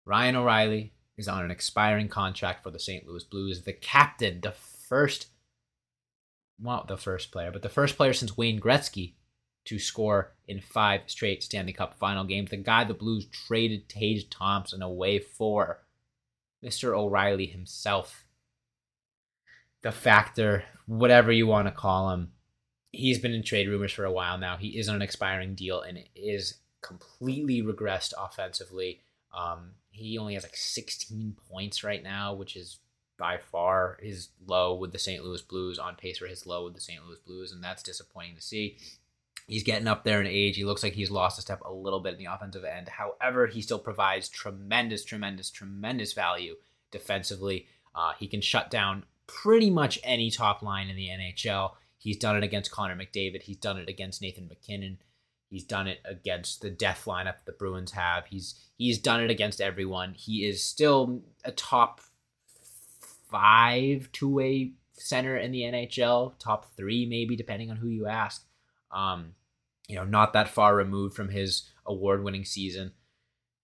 Ryan 0.06 0.38
O'Reilly 0.38 0.94
is 1.18 1.28
on 1.28 1.44
an 1.44 1.52
expiring 1.52 2.08
contract 2.08 2.64
for 2.64 2.72
the 2.72 2.80
St. 2.80 3.08
Louis 3.08 3.24
Blues. 3.24 3.62
The 3.62 3.74
captain, 3.74 4.42
the 4.42 4.52
first, 4.52 5.28
well, 6.60 6.86
the 6.88 6.98
first 6.98 7.32
player, 7.32 7.52
but 7.52 7.62
the 7.62 7.70
first 7.70 7.96
player 7.96 8.14
since 8.14 8.38
Wayne 8.38 8.60
Gretzky 8.60 9.14
to 9.66 9.80
score 9.80 10.34
in 10.48 10.60
five 10.60 11.02
straight 11.08 11.44
Stanley 11.44 11.74
Cup 11.74 11.98
final 11.98 12.24
games. 12.24 12.50
The 12.50 12.58
guy 12.58 12.84
the 12.84 12.94
Blues 12.94 13.26
traded 13.26 13.88
Tage 13.90 14.30
Thompson 14.30 14.82
away 14.82 15.20
for, 15.20 15.80
Mr. 16.64 16.98
O'Reilly 16.98 17.46
himself. 17.46 18.26
The 19.82 19.92
factor, 19.92 20.64
whatever 20.86 21.32
you 21.32 21.48
want 21.48 21.68
to 21.68 21.74
call 21.74 22.12
him, 22.12 22.32
he's 22.92 23.20
been 23.20 23.34
in 23.34 23.44
trade 23.44 23.68
rumors 23.68 23.92
for 23.92 24.06
a 24.06 24.12
while 24.12 24.38
now. 24.38 24.58
He 24.58 24.78
is 24.78 24.88
on 24.88 24.96
an 24.96 25.02
expiring 25.02 25.56
deal 25.56 25.82
and 25.82 26.00
is 26.16 26.60
completely 26.82 27.62
regressed 27.62 28.14
offensively. 28.18 29.02
Um, 29.36 29.72
he 29.90 30.18
only 30.18 30.36
has 30.36 30.44
like 30.44 30.56
16 30.56 31.36
points 31.50 31.84
right 31.84 32.04
now, 32.04 32.34
which 32.34 32.56
is 32.56 32.80
by 33.18 33.38
far 33.38 33.98
his 34.02 34.30
low 34.46 34.74
with 34.76 34.92
the 34.92 35.00
St. 35.00 35.24
Louis 35.24 35.42
Blues, 35.42 35.80
on 35.80 35.96
pace 35.96 36.18
for 36.18 36.28
his 36.28 36.46
low 36.46 36.66
with 36.66 36.76
the 36.76 36.82
St. 36.82 37.06
Louis 37.06 37.20
Blues, 37.26 37.52
and 37.52 37.64
that's 37.64 37.84
disappointing 37.84 38.36
to 38.36 38.42
see. 38.42 38.78
He's 39.48 39.64
getting 39.64 39.88
up 39.88 40.04
there 40.04 40.22
in 40.22 40.28
age. 40.28 40.56
He 40.56 40.64
looks 40.64 40.84
like 40.84 40.94
he's 40.94 41.12
lost 41.12 41.38
a 41.38 41.42
step 41.42 41.62
a 41.66 41.74
little 41.74 42.00
bit 42.00 42.14
in 42.14 42.20
the 42.20 42.34
offensive 42.34 42.64
end. 42.64 42.88
However, 42.88 43.48
he 43.48 43.62
still 43.62 43.80
provides 43.80 44.30
tremendous, 44.30 45.04
tremendous, 45.04 45.50
tremendous 45.50 46.14
value 46.14 46.56
defensively. 46.92 47.68
Uh, 47.94 48.14
he 48.18 48.28
can 48.28 48.42
shut 48.42 48.72
down 48.72 49.04
pretty 49.28 49.70
much 49.70 50.00
any 50.04 50.32
top 50.32 50.62
line 50.62 50.90
in 50.90 50.96
the 50.96 51.10
NHL. 51.10 51.72
He's 51.98 52.18
done 52.18 52.38
it 52.38 52.44
against 52.44 52.72
Connor 52.72 52.96
McDavid. 52.96 53.44
He's 53.44 53.58
done 53.58 53.78
it 53.78 53.90
against 53.90 54.22
Nathan 54.22 54.48
MacKinnon. 54.48 55.00
He's 55.50 55.64
done 55.64 55.88
it 55.88 56.00
against 56.04 56.62
the 56.62 56.72
death 56.72 57.04
lineup 57.06 57.46
the 57.46 57.52
Bruins 57.52 57.92
have. 57.92 58.26
He's 58.26 58.56
he's 58.76 58.98
done 58.98 59.22
it 59.22 59.30
against 59.30 59.62
everyone. 59.62 60.16
He 60.16 60.48
is 60.48 60.64
still 60.64 61.22
a 61.46 61.52
top 61.52 62.02
five 63.30 64.12
two 64.12 64.30
way 64.30 64.74
center 64.94 65.38
in 65.38 65.52
the 65.52 65.62
NHL, 65.62 66.34
top 66.40 66.76
three 66.76 67.06
maybe 67.06 67.36
depending 67.36 67.70
on 67.70 67.78
who 67.78 67.88
you 67.88 68.08
ask. 68.08 68.46
Um, 68.94 69.36
you 69.88 69.96
know, 69.96 70.06
not 70.06 70.34
that 70.34 70.48
far 70.48 70.76
removed 70.76 71.16
from 71.16 71.30
his 71.30 71.70
award 71.86 72.24
winning 72.24 72.46
season. 72.46 72.94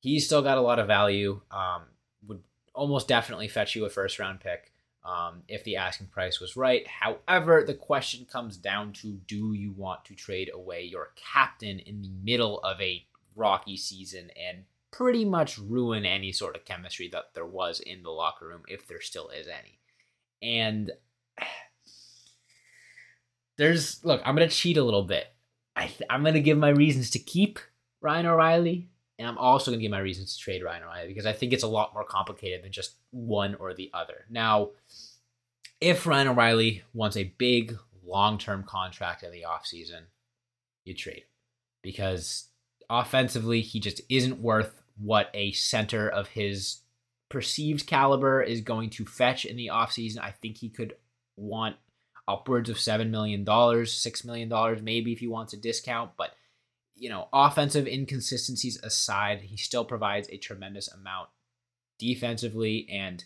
He's 0.01 0.25
still 0.25 0.41
got 0.41 0.57
a 0.57 0.61
lot 0.61 0.79
of 0.79 0.87
value. 0.87 1.41
Um, 1.51 1.83
would 2.27 2.41
almost 2.73 3.07
definitely 3.07 3.47
fetch 3.47 3.75
you 3.75 3.85
a 3.85 3.89
first 3.89 4.19
round 4.19 4.39
pick 4.39 4.71
um, 5.03 5.43
if 5.47 5.63
the 5.63 5.77
asking 5.77 6.07
price 6.07 6.39
was 6.39 6.55
right. 6.55 6.85
However, 6.87 7.63
the 7.65 7.73
question 7.73 8.25
comes 8.25 8.57
down 8.57 8.93
to 8.93 9.19
do 9.27 9.53
you 9.53 9.71
want 9.71 10.05
to 10.05 10.15
trade 10.15 10.51
away 10.53 10.83
your 10.83 11.11
captain 11.15 11.79
in 11.79 12.01
the 12.01 12.11
middle 12.23 12.59
of 12.59 12.79
a 12.81 13.05
rocky 13.35 13.77
season 13.77 14.29
and 14.35 14.65
pretty 14.91 15.23
much 15.23 15.57
ruin 15.57 16.05
any 16.05 16.31
sort 16.31 16.55
of 16.55 16.65
chemistry 16.65 17.07
that 17.09 17.33
there 17.33 17.45
was 17.45 17.79
in 17.79 18.03
the 18.03 18.09
locker 18.09 18.47
room, 18.47 18.63
if 18.67 18.87
there 18.87 19.01
still 19.01 19.29
is 19.29 19.47
any? 19.47 19.79
And 20.41 20.91
there's, 23.59 24.03
look, 24.03 24.21
I'm 24.25 24.35
to 24.37 24.47
cheat 24.47 24.77
a 24.77 24.83
little 24.83 25.03
bit. 25.03 25.27
I 25.75 25.87
th- 25.87 26.09
I'm 26.09 26.23
to 26.23 26.39
give 26.39 26.57
my 26.57 26.69
reasons 26.69 27.11
to 27.11 27.19
keep 27.19 27.59
Ryan 28.01 28.25
O'Reilly 28.25 28.89
and 29.19 29.27
I'm 29.27 29.37
also 29.37 29.71
to 29.71 29.77
give 29.77 29.91
my 29.91 29.99
reasons 29.99 30.35
to 30.35 30.39
trade 30.41 30.63
Ryan 30.63 30.83
O'Reilly 30.83 31.09
because 31.09 31.25
I 31.25 31.33
think 31.33 31.51
it's 31.51 31.63
a 31.63 31.67
lot 31.67 31.93
more 31.93 32.05
complicated 32.05 32.63
than 32.63 32.71
just 32.71 32.95
one 33.11 33.55
or 33.55 33.73
the 33.73 33.91
other. 33.93 34.25
Now, 34.29 34.69
if 35.81 36.07
Ryan 36.07 36.29
O'Reilly 36.29 36.83
wants 36.93 37.17
a 37.17 37.35
big 37.37 37.77
long 38.03 38.37
term 38.37 38.63
contract 38.63 39.23
in 39.23 39.31
the 39.31 39.45
offseason, 39.47 40.05
you 40.85 40.93
trade 40.93 41.23
because 41.83 42.47
offensively, 42.89 43.61
he 43.61 43.79
just 43.79 44.01
isn't 44.09 44.41
worth 44.41 44.81
what 44.97 45.29
a 45.33 45.51
center 45.51 46.07
of 46.09 46.29
his 46.29 46.81
perceived 47.29 47.85
caliber 47.85 48.41
is 48.41 48.61
going 48.61 48.89
to 48.91 49.05
fetch 49.05 49.45
in 49.45 49.57
the 49.57 49.67
offseason. 49.67 50.19
I 50.19 50.31
think 50.31 50.57
he 50.57 50.69
could 50.69 50.95
want 51.35 51.75
upwards 52.29 52.69
of 52.69 52.77
$7 52.77 53.09
million, 53.09 53.43
$6 53.43 54.25
million, 54.25 54.83
maybe 54.83 55.11
if 55.11 55.19
he 55.19 55.27
wants 55.27 55.53
a 55.53 55.57
discount, 55.57 56.11
but 56.17 56.31
you 56.95 57.09
know, 57.09 57.27
offensive 57.33 57.87
inconsistencies 57.87 58.77
aside, 58.83 59.41
he 59.41 59.57
still 59.57 59.85
provides 59.85 60.29
a 60.29 60.37
tremendous 60.37 60.89
amount 60.89 61.29
defensively 61.97 62.87
and 62.91 63.23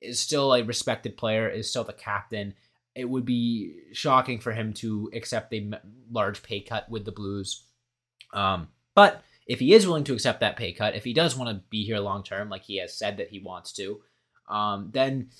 is 0.00 0.20
still 0.20 0.52
a 0.52 0.64
respected 0.64 1.16
player, 1.16 1.48
is 1.48 1.70
still 1.70 1.84
the 1.84 1.92
captain. 1.92 2.54
It 2.94 3.08
would 3.08 3.24
be 3.24 3.76
shocking 3.92 4.40
for 4.40 4.52
him 4.52 4.72
to 4.74 5.08
accept 5.14 5.54
a 5.54 5.70
large 6.10 6.42
pay 6.42 6.60
cut 6.60 6.90
with 6.90 7.04
the 7.04 7.12
Blues. 7.12 7.64
Um, 8.34 8.68
but 8.94 9.22
if 9.46 9.60
he 9.60 9.72
is 9.72 9.86
willing 9.86 10.04
to 10.04 10.14
accept 10.14 10.40
that 10.40 10.56
pay 10.56 10.72
cut, 10.72 10.96
if 10.96 11.04
he 11.04 11.12
does 11.12 11.36
want 11.36 11.50
to 11.50 11.62
be 11.70 11.84
here 11.84 11.98
long 11.98 12.24
term, 12.24 12.48
like 12.48 12.64
he 12.64 12.78
has 12.78 12.96
said 12.96 13.18
that 13.18 13.28
he 13.28 13.38
wants 13.38 13.72
to, 13.74 14.00
um, 14.48 14.90
then 14.92 15.30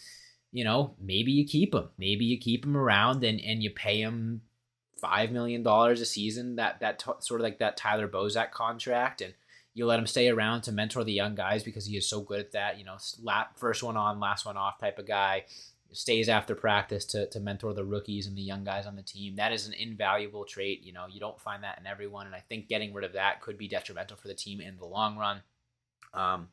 you 0.53 0.65
know 0.65 0.95
maybe 1.01 1.33
you 1.33 1.45
keep 1.45 1.75
him. 1.75 1.89
Maybe 1.99 2.25
you 2.25 2.39
keep 2.39 2.65
him 2.65 2.77
around 2.77 3.25
and 3.25 3.41
and 3.41 3.63
you 3.63 3.71
pay 3.71 4.01
him 4.01 4.43
five 5.01 5.33
million 5.33 5.63
dollars 5.63 6.01
a 6.01 6.07
season 6.07 6.57
that 6.57 6.81
that 6.81 7.01
t- 7.01 7.11
sort 7.21 7.41
of 7.41 7.45
like 7.45 7.59
that 7.59 7.77
Tyler 7.77 8.07
Bozak 8.07 8.53
contract 8.53 9.21
and 9.21 9.35
you 9.75 9.87
let 9.87 9.99
him 9.99 10.07
stay 10.07 10.29
around 10.29 10.63
to 10.63 10.73
mentor 10.73 11.03
the 11.03 11.13
young 11.13 11.35
guys 11.35 11.65
because 11.65 11.87
he 11.87 11.97
is 11.97 12.09
so 12.09 12.21
good 12.21 12.39
at 12.39 12.53
that 12.53 12.79
you 12.79 12.85
know 12.85 12.99
first 13.57 13.83
one 13.83 13.97
on 13.97 14.21
last 14.21 14.47
one 14.47 14.57
off 14.57 14.79
type 14.79 14.99
of 14.99 15.07
guy. 15.07 15.45
Stays 15.95 16.31
after 16.31 16.55
practice 16.55 17.05
to, 17.07 17.29
to 17.29 17.39
mentor 17.39 17.75
the 17.75 17.85
rookies 17.85 18.27
and 18.27 18.35
the 18.35 18.41
young 18.41 18.65
guys 18.65 18.87
on 18.87 18.97
the 18.97 19.03
team. 19.03 19.37
That 19.37 19.53
is 19.53 19.67
an 19.67 19.75
invaluable 19.75 20.45
trait 20.45 20.83
you 20.83 20.93
know 20.93 21.07
you 21.11 21.19
don't 21.19 21.41
find 21.41 21.65
that 21.65 21.79
in 21.81 21.87
everyone 21.87 22.27
and 22.27 22.35
i 22.35 22.41
think 22.41 22.69
getting 22.69 22.95
rid 22.95 23.05
of 23.05 23.15
that 23.15 23.41
could 23.41 23.59
be 23.59 23.69
detrimental 23.69 24.17
for 24.17 24.29
the 24.29 24.35
team 24.35 24.61
in 24.61 24.77
the 24.77 24.87
long 24.87 25.17
run. 25.17 25.43
Um, 26.15 26.49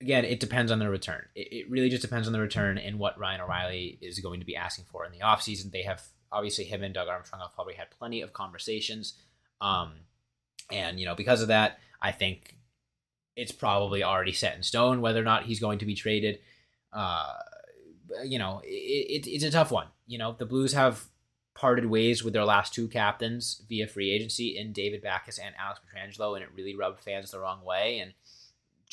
again, 0.00 0.24
it 0.24 0.40
depends 0.40 0.70
on 0.70 0.78
the 0.78 0.88
return. 0.88 1.24
It, 1.34 1.52
it, 1.52 1.70
really 1.70 1.88
just 1.88 2.02
depends 2.02 2.26
on 2.26 2.32
the 2.32 2.40
return 2.40 2.78
and 2.78 2.98
what 2.98 3.18
Ryan 3.18 3.40
O'Reilly 3.40 3.98
is 4.00 4.18
going 4.20 4.40
to 4.40 4.46
be 4.46 4.56
asking 4.56 4.86
for 4.90 5.04
in 5.04 5.12
the 5.12 5.20
offseason. 5.20 5.70
They 5.70 5.82
have 5.82 6.02
obviously 6.30 6.64
him 6.64 6.82
and 6.82 6.92
Doug 6.92 7.08
Armstrong 7.08 7.42
have 7.42 7.54
probably 7.54 7.74
had 7.74 7.90
plenty 7.90 8.20
of 8.20 8.32
conversations. 8.32 9.14
Um, 9.60 9.92
and, 10.70 10.98
you 10.98 11.06
know, 11.06 11.14
because 11.14 11.42
of 11.42 11.48
that, 11.48 11.78
I 12.02 12.12
think 12.12 12.56
it's 13.36 13.52
probably 13.52 14.02
already 14.02 14.32
set 14.32 14.56
in 14.56 14.62
stone 14.62 15.00
whether 15.00 15.20
or 15.20 15.24
not 15.24 15.44
he's 15.44 15.60
going 15.60 15.78
to 15.78 15.86
be 15.86 15.94
traded. 15.94 16.38
Uh, 16.92 17.32
you 18.24 18.38
know, 18.38 18.60
it, 18.64 19.26
it, 19.26 19.30
it's 19.30 19.44
a 19.44 19.50
tough 19.50 19.70
one. 19.70 19.88
You 20.06 20.18
know, 20.18 20.34
the 20.38 20.46
Blues 20.46 20.72
have 20.72 21.04
parted 21.54 21.86
ways 21.86 22.22
with 22.22 22.32
their 22.32 22.44
last 22.44 22.74
two 22.74 22.88
captains 22.88 23.62
via 23.68 23.86
free 23.86 24.10
agency 24.10 24.56
in 24.56 24.72
David 24.72 25.02
Backes 25.02 25.38
and 25.38 25.54
Alex 25.58 25.80
Pietrangelo, 25.80 26.34
and 26.34 26.42
it 26.42 26.50
really 26.54 26.76
rubbed 26.76 27.00
fans 27.00 27.30
the 27.30 27.38
wrong 27.38 27.64
way. 27.64 27.98
And 27.98 28.12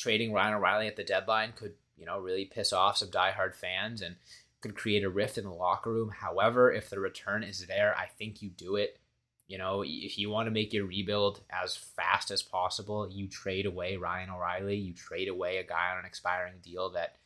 trading 0.02 0.32
Ryan 0.32 0.54
O'Reilly 0.54 0.88
at 0.88 0.96
the 0.96 1.04
deadline 1.04 1.52
could, 1.56 1.74
you 1.96 2.04
know, 2.04 2.18
really 2.18 2.44
piss 2.44 2.72
off 2.72 2.96
some 2.96 3.08
diehard 3.08 3.54
fans 3.54 4.02
and 4.02 4.16
could 4.60 4.74
create 4.74 5.04
a 5.04 5.10
rift 5.10 5.38
in 5.38 5.44
the 5.44 5.50
locker 5.50 5.92
room. 5.92 6.10
However, 6.10 6.72
if 6.72 6.90
the 6.90 7.00
return 7.00 7.42
is 7.42 7.66
there, 7.66 7.94
I 7.96 8.06
think 8.06 8.42
you 8.42 8.50
do 8.50 8.76
it. 8.76 8.98
You 9.46 9.58
know, 9.58 9.82
if 9.86 10.18
you 10.18 10.30
want 10.30 10.46
to 10.46 10.52
make 10.52 10.72
your 10.72 10.86
rebuild 10.86 11.42
as 11.50 11.76
fast 11.76 12.30
as 12.30 12.42
possible, 12.42 13.08
you 13.10 13.28
trade 13.28 13.66
away 13.66 13.96
Ryan 13.96 14.30
O'Reilly, 14.30 14.76
you 14.76 14.94
trade 14.94 15.28
away 15.28 15.58
a 15.58 15.64
guy 15.64 15.90
on 15.92 15.98
an 15.98 16.04
expiring 16.06 16.54
deal 16.62 16.90
that, 16.90 17.16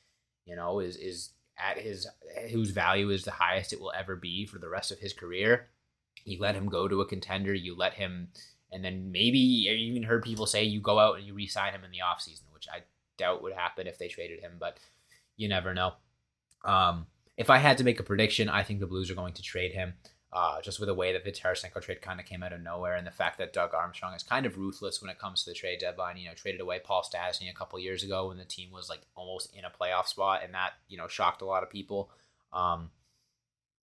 you 0.45 0.57
know, 0.57 0.81
is 0.81 0.97
is 0.97 1.31
at 1.59 1.79
his 1.79 2.07
whose 2.51 2.71
value 2.71 3.11
is 3.11 3.25
the 3.25 3.31
highest 3.31 3.73
it 3.73 3.81
will 3.81 3.93
ever 3.97 4.17
be 4.17 4.45
for 4.45 4.59
the 4.59 4.69
rest 4.69 4.91
of 4.91 4.99
his 4.99 5.13
career. 5.13 5.69
You 6.25 6.41
let 6.41 6.57
him 6.57 6.69
go 6.69 6.89
to 6.89 7.01
a 7.01 7.07
contender, 7.07 7.55
you 7.55 7.77
let 7.77 7.95
him 7.95 8.29
and 8.73 8.85
then 8.85 9.13
maybe 9.13 9.69
I 9.71 9.75
even 9.75 10.03
heard 10.03 10.25
people 10.25 10.47
say 10.47 10.65
you 10.65 10.81
go 10.81 10.99
out 10.99 11.17
and 11.17 11.27
you 11.27 11.35
re-sign 11.35 11.73
him 11.73 11.85
in 11.85 11.91
the 11.91 11.99
offseason, 12.05 12.43
which 12.67 12.75
I 12.75 12.85
doubt 13.19 13.43
would 13.43 13.53
happen 13.53 13.87
if 13.87 13.99
they 13.99 14.09
traded 14.09 14.41
him, 14.41 14.53
but 14.59 14.79
you 15.37 15.49
never 15.49 15.75
know. 15.75 15.93
Um, 16.65 17.07
if 17.37 17.51
I 17.51 17.59
had 17.59 17.79
to 17.79 17.85
make 17.85 18.01
a 18.01 18.05
prediction, 18.05 18.49
I 18.49 18.63
think 18.63 18.81
the 18.81 18.87
Blues 18.87 19.11
are 19.11 19.15
going 19.15 19.35
to 19.35 19.43
trade 19.43 19.73
him. 19.73 19.95
Uh, 20.33 20.61
just 20.61 20.81
with 20.81 20.89
the 20.89 20.95
way 20.95 21.13
that 21.13 21.25
the 21.25 21.31
Tarasenko 21.31 21.81
trade 21.81 22.03
kind 22.03 22.21
of 22.21 22.27
came 22.27 22.43
out 22.43 22.53
of 22.53 22.61
nowhere, 22.61 22.97
and 22.97 23.07
the 23.07 23.13
fact 23.13 23.39
that 23.39 23.53
Doug 23.53 23.73
Armstrong 23.73 24.13
is 24.15 24.23
kind 24.23 24.45
of 24.45 24.59
ruthless 24.59 25.01
when 25.01 25.11
it 25.11 25.19
comes 25.19 25.45
to 25.45 25.51
the 25.51 25.55
trade 25.55 25.79
deadline. 25.79 26.17
You 26.19 26.29
know, 26.29 26.35
traded 26.35 26.61
away 26.61 26.81
Paul 26.85 27.03
Stastny 27.03 27.49
a 27.49 27.55
couple 27.55 27.79
years 27.79 28.03
ago 28.03 28.29
when 28.29 28.37
the 28.37 28.45
team 28.45 28.71
was 28.71 28.91
like 28.91 29.01
almost 29.15 29.55
in 29.55 29.65
a 29.65 29.71
playoff 29.71 30.07
spot, 30.07 30.43
and 30.45 30.53
that 30.53 30.73
you 30.89 30.99
know 30.99 31.07
shocked 31.07 31.43
a 31.43 31.47
lot 31.47 31.63
of 31.63 31.71
people. 31.71 32.11
Um, 32.53 32.91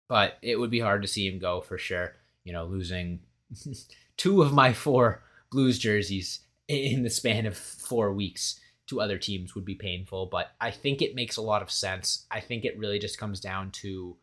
but 0.10 0.40
it 0.42 0.60
would 0.60 0.72
be 0.72 0.80
hard 0.80 1.04
to 1.04 1.08
see 1.08 1.28
him 1.28 1.40
go 1.40 1.62
for 1.62 1.78
sure. 1.78 2.16
You 2.44 2.52
know, 2.52 2.66
losing 2.66 3.20
two 4.18 4.42
of 4.42 4.52
my 4.52 4.74
four 4.74 5.24
Blues 5.52 5.78
jerseys 5.78 6.40
in 6.68 7.04
the 7.04 7.10
span 7.10 7.46
of 7.46 7.56
four 7.56 8.12
weeks 8.12 8.60
to 8.92 9.02
other 9.02 9.18
teams 9.18 9.56
would 9.56 9.66
be 9.66 9.74
painful, 9.76 10.28
but 10.28 10.52
I 10.60 10.70
think 10.70 11.02
it 11.02 11.16
makes 11.16 11.38
a 11.38 11.42
lot 11.42 11.62
of 11.62 11.72
sense. 11.72 12.26
I 12.30 12.42
think 12.42 12.66
it 12.66 12.78
really 12.78 13.00
just 13.00 13.18
comes 13.18 13.40
down 13.40 13.72
to, 13.72 14.18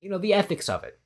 you 0.00 0.10
know, 0.10 0.18
the 0.18 0.34
ethics 0.34 0.68
of 0.68 0.84
it. 0.84 0.98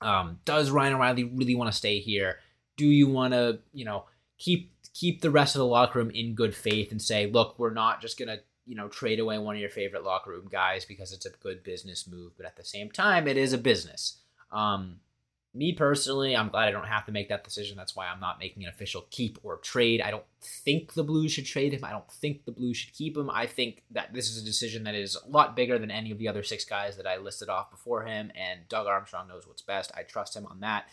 Um, 0.00 0.38
does 0.44 0.70
Ryan 0.70 0.94
O'Reilly 0.94 1.24
really 1.24 1.56
want 1.56 1.70
to 1.70 1.76
stay 1.76 1.98
here? 1.98 2.38
Do 2.76 2.86
you 2.86 3.08
want 3.08 3.34
to, 3.34 3.58
you 3.72 3.84
know, 3.84 4.04
keep 4.38 4.72
keep 4.94 5.20
the 5.20 5.30
rest 5.30 5.54
of 5.54 5.58
the 5.58 5.66
locker 5.66 5.98
room 5.98 6.10
in 6.10 6.34
good 6.34 6.54
faith 6.54 6.92
and 6.92 7.02
say, 7.02 7.26
look, 7.26 7.58
we're 7.58 7.72
not 7.72 8.00
just 8.00 8.18
gonna, 8.18 8.38
you 8.64 8.76
know, 8.76 8.88
trade 8.88 9.18
away 9.18 9.38
one 9.38 9.56
of 9.56 9.60
your 9.60 9.70
favorite 9.70 10.04
locker 10.04 10.30
room 10.30 10.48
guys 10.50 10.84
because 10.84 11.12
it's 11.12 11.26
a 11.26 11.30
good 11.42 11.64
business 11.64 12.08
move, 12.08 12.32
but 12.36 12.46
at 12.46 12.56
the 12.56 12.64
same 12.64 12.90
time, 12.90 13.26
it 13.26 13.36
is 13.36 13.52
a 13.52 13.58
business. 13.58 14.18
Um, 14.52 15.00
me 15.52 15.72
personally, 15.72 16.36
I'm 16.36 16.48
glad 16.48 16.68
I 16.68 16.70
don't 16.70 16.86
have 16.86 17.06
to 17.06 17.12
make 17.12 17.28
that 17.28 17.42
decision. 17.42 17.76
That's 17.76 17.96
why 17.96 18.06
I'm 18.06 18.20
not 18.20 18.38
making 18.38 18.62
an 18.62 18.68
official 18.68 19.06
keep 19.10 19.38
or 19.42 19.56
trade. 19.56 20.00
I 20.00 20.12
don't 20.12 20.24
think 20.40 20.94
the 20.94 21.02
Blues 21.02 21.32
should 21.32 21.46
trade 21.46 21.72
him. 21.72 21.84
I 21.84 21.90
don't 21.90 22.10
think 22.10 22.44
the 22.44 22.52
Blues 22.52 22.76
should 22.76 22.94
keep 22.94 23.16
him. 23.16 23.28
I 23.30 23.46
think 23.46 23.82
that 23.90 24.14
this 24.14 24.30
is 24.30 24.40
a 24.40 24.44
decision 24.44 24.84
that 24.84 24.94
is 24.94 25.16
a 25.16 25.28
lot 25.28 25.56
bigger 25.56 25.78
than 25.78 25.90
any 25.90 26.12
of 26.12 26.18
the 26.18 26.28
other 26.28 26.44
six 26.44 26.64
guys 26.64 26.96
that 26.96 27.06
I 27.06 27.16
listed 27.16 27.48
off 27.48 27.70
before 27.70 28.04
him, 28.04 28.30
and 28.36 28.60
Doug 28.68 28.86
Armstrong 28.86 29.26
knows 29.26 29.46
what's 29.46 29.62
best. 29.62 29.90
I 29.96 30.02
trust 30.02 30.36
him 30.36 30.46
on 30.46 30.60
that. 30.60 30.84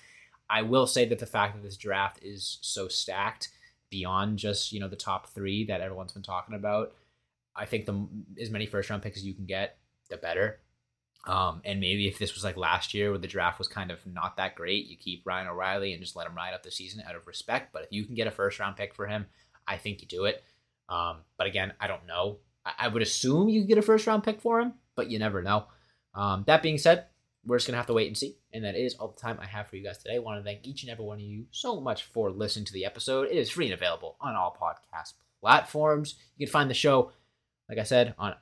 I 0.49 0.63
will 0.63 0.87
say 0.87 1.05
that 1.05 1.19
the 1.19 1.25
fact 1.25 1.55
that 1.55 1.63
this 1.63 1.77
draft 1.77 2.19
is 2.23 2.57
so 2.61 2.87
stacked 2.87 3.49
beyond 3.89 4.39
just, 4.39 4.71
you 4.71 4.79
know, 4.79 4.87
the 4.87 4.95
top 4.95 5.27
three 5.29 5.65
that 5.65 5.81
everyone's 5.81 6.13
been 6.13 6.23
talking 6.23 6.55
about, 6.55 6.93
I 7.55 7.65
think 7.65 7.85
the 7.85 8.07
as 8.41 8.49
many 8.49 8.65
first 8.65 8.89
round 8.89 9.03
picks 9.03 9.17
as 9.17 9.25
you 9.25 9.33
can 9.33 9.45
get, 9.45 9.77
the 10.09 10.17
better. 10.17 10.61
Um, 11.27 11.61
and 11.65 11.81
maybe 11.81 12.07
if 12.07 12.17
this 12.17 12.33
was 12.33 12.45
like 12.45 12.55
last 12.55 12.93
year 12.93 13.09
where 13.09 13.19
the 13.19 13.27
draft 13.27 13.59
was 13.59 13.67
kind 13.67 13.91
of 13.91 13.99
not 14.07 14.37
that 14.37 14.55
great, 14.55 14.87
you 14.87 14.95
keep 14.95 15.23
Ryan 15.25 15.47
O'Reilly 15.47 15.91
and 15.91 16.01
just 16.01 16.15
let 16.15 16.25
him 16.25 16.35
ride 16.35 16.53
up 16.53 16.63
the 16.63 16.71
season 16.71 17.03
out 17.07 17.15
of 17.15 17.27
respect. 17.27 17.73
But 17.73 17.83
if 17.83 17.89
you 17.91 18.05
can 18.05 18.15
get 18.15 18.27
a 18.27 18.31
first 18.31 18.59
round 18.59 18.77
pick 18.77 18.95
for 18.95 19.05
him, 19.05 19.25
I 19.67 19.75
think 19.75 20.01
you 20.01 20.07
do 20.07 20.23
it. 20.23 20.41
Um, 20.87 21.17
but 21.37 21.47
again, 21.47 21.73
I 21.81 21.87
don't 21.87 22.07
know. 22.07 22.37
I, 22.65 22.71
I 22.79 22.87
would 22.87 23.01
assume 23.01 23.49
you 23.49 23.65
get 23.65 23.77
a 23.77 23.81
first 23.81 24.07
round 24.07 24.23
pick 24.23 24.39
for 24.39 24.61
him, 24.61 24.73
but 24.95 25.11
you 25.11 25.19
never 25.19 25.41
know. 25.41 25.65
Um, 26.15 26.45
that 26.47 26.63
being 26.63 26.77
said, 26.77 27.07
we're 27.45 27.57
just 27.57 27.67
gonna 27.67 27.77
have 27.77 27.87
to 27.87 27.93
wait 27.93 28.07
and 28.07 28.17
see. 28.17 28.37
And 28.53 28.63
that 28.63 28.75
is 28.75 28.95
all 28.95 29.09
the 29.09 29.21
time 29.21 29.37
I 29.41 29.45
have 29.45 29.67
for 29.67 29.75
you 29.75 29.83
guys 29.83 29.97
today. 29.97 30.15
I 30.15 30.19
want 30.19 30.39
to 30.39 30.43
thank 30.43 30.65
each 30.65 30.83
and 30.83 30.91
every 30.91 31.03
one 31.03 31.17
of 31.17 31.25
you 31.25 31.45
so 31.51 31.81
much 31.81 32.03
for 32.03 32.31
listening 32.31 32.65
to 32.65 32.73
the 32.73 32.85
episode. 32.85 33.27
It 33.27 33.35
is 33.35 33.49
free 33.49 33.65
and 33.65 33.73
available 33.73 34.15
on 34.21 34.35
all 34.35 34.57
podcast 34.59 35.13
platforms. 35.41 36.15
You 36.37 36.47
can 36.47 36.51
find 36.51 36.69
the 36.69 36.73
show, 36.73 37.11
like 37.67 37.79
I 37.79 37.83
said, 37.83 38.15
on 38.17 38.35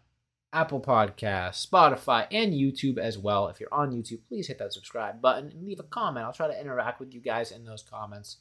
Apple 0.55 0.79
Podcasts, 0.79 1.67
Spotify, 1.67 2.27
and 2.31 2.53
YouTube 2.53 2.97
as 2.97 3.17
well. 3.17 3.49
If 3.49 3.59
you're 3.59 3.73
on 3.73 3.91
YouTube, 3.91 4.21
please 4.27 4.47
hit 4.47 4.57
that 4.59 4.71
subscribe 4.71 5.21
button 5.21 5.51
and 5.51 5.67
leave 5.67 5.81
a 5.81 5.83
comment. 5.83 6.25
I'll 6.25 6.33
try 6.33 6.47
to 6.47 6.59
interact 6.59 7.01
with 7.01 7.13
you 7.13 7.19
guys 7.19 7.51
in 7.51 7.65
those 7.65 7.83
comments 7.83 8.37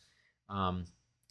um, 0.48 0.84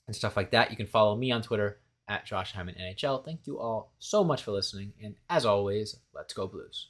and 0.08 0.15
stuff 0.15 0.36
like 0.36 0.52
that. 0.52 0.72
You 0.72 0.78
can 0.78 0.86
follow 0.86 1.15
me 1.15 1.32
on 1.32 1.41
Twitter 1.41 1.80
at 2.10 2.26
Josh 2.26 2.52
Hyman 2.52 2.76
NHL. 2.76 3.24
Thank 3.24 3.48
you 3.48 3.60
all 3.60 3.93
so 4.00 4.26
much 4.26 4.43
for 4.43 4.52
listening. 4.52 4.91
And 5.02 5.15
as 5.30 5.46
always, 5.46 5.96
let's 6.13 6.34
go 6.34 6.48
Blues. 6.48 6.89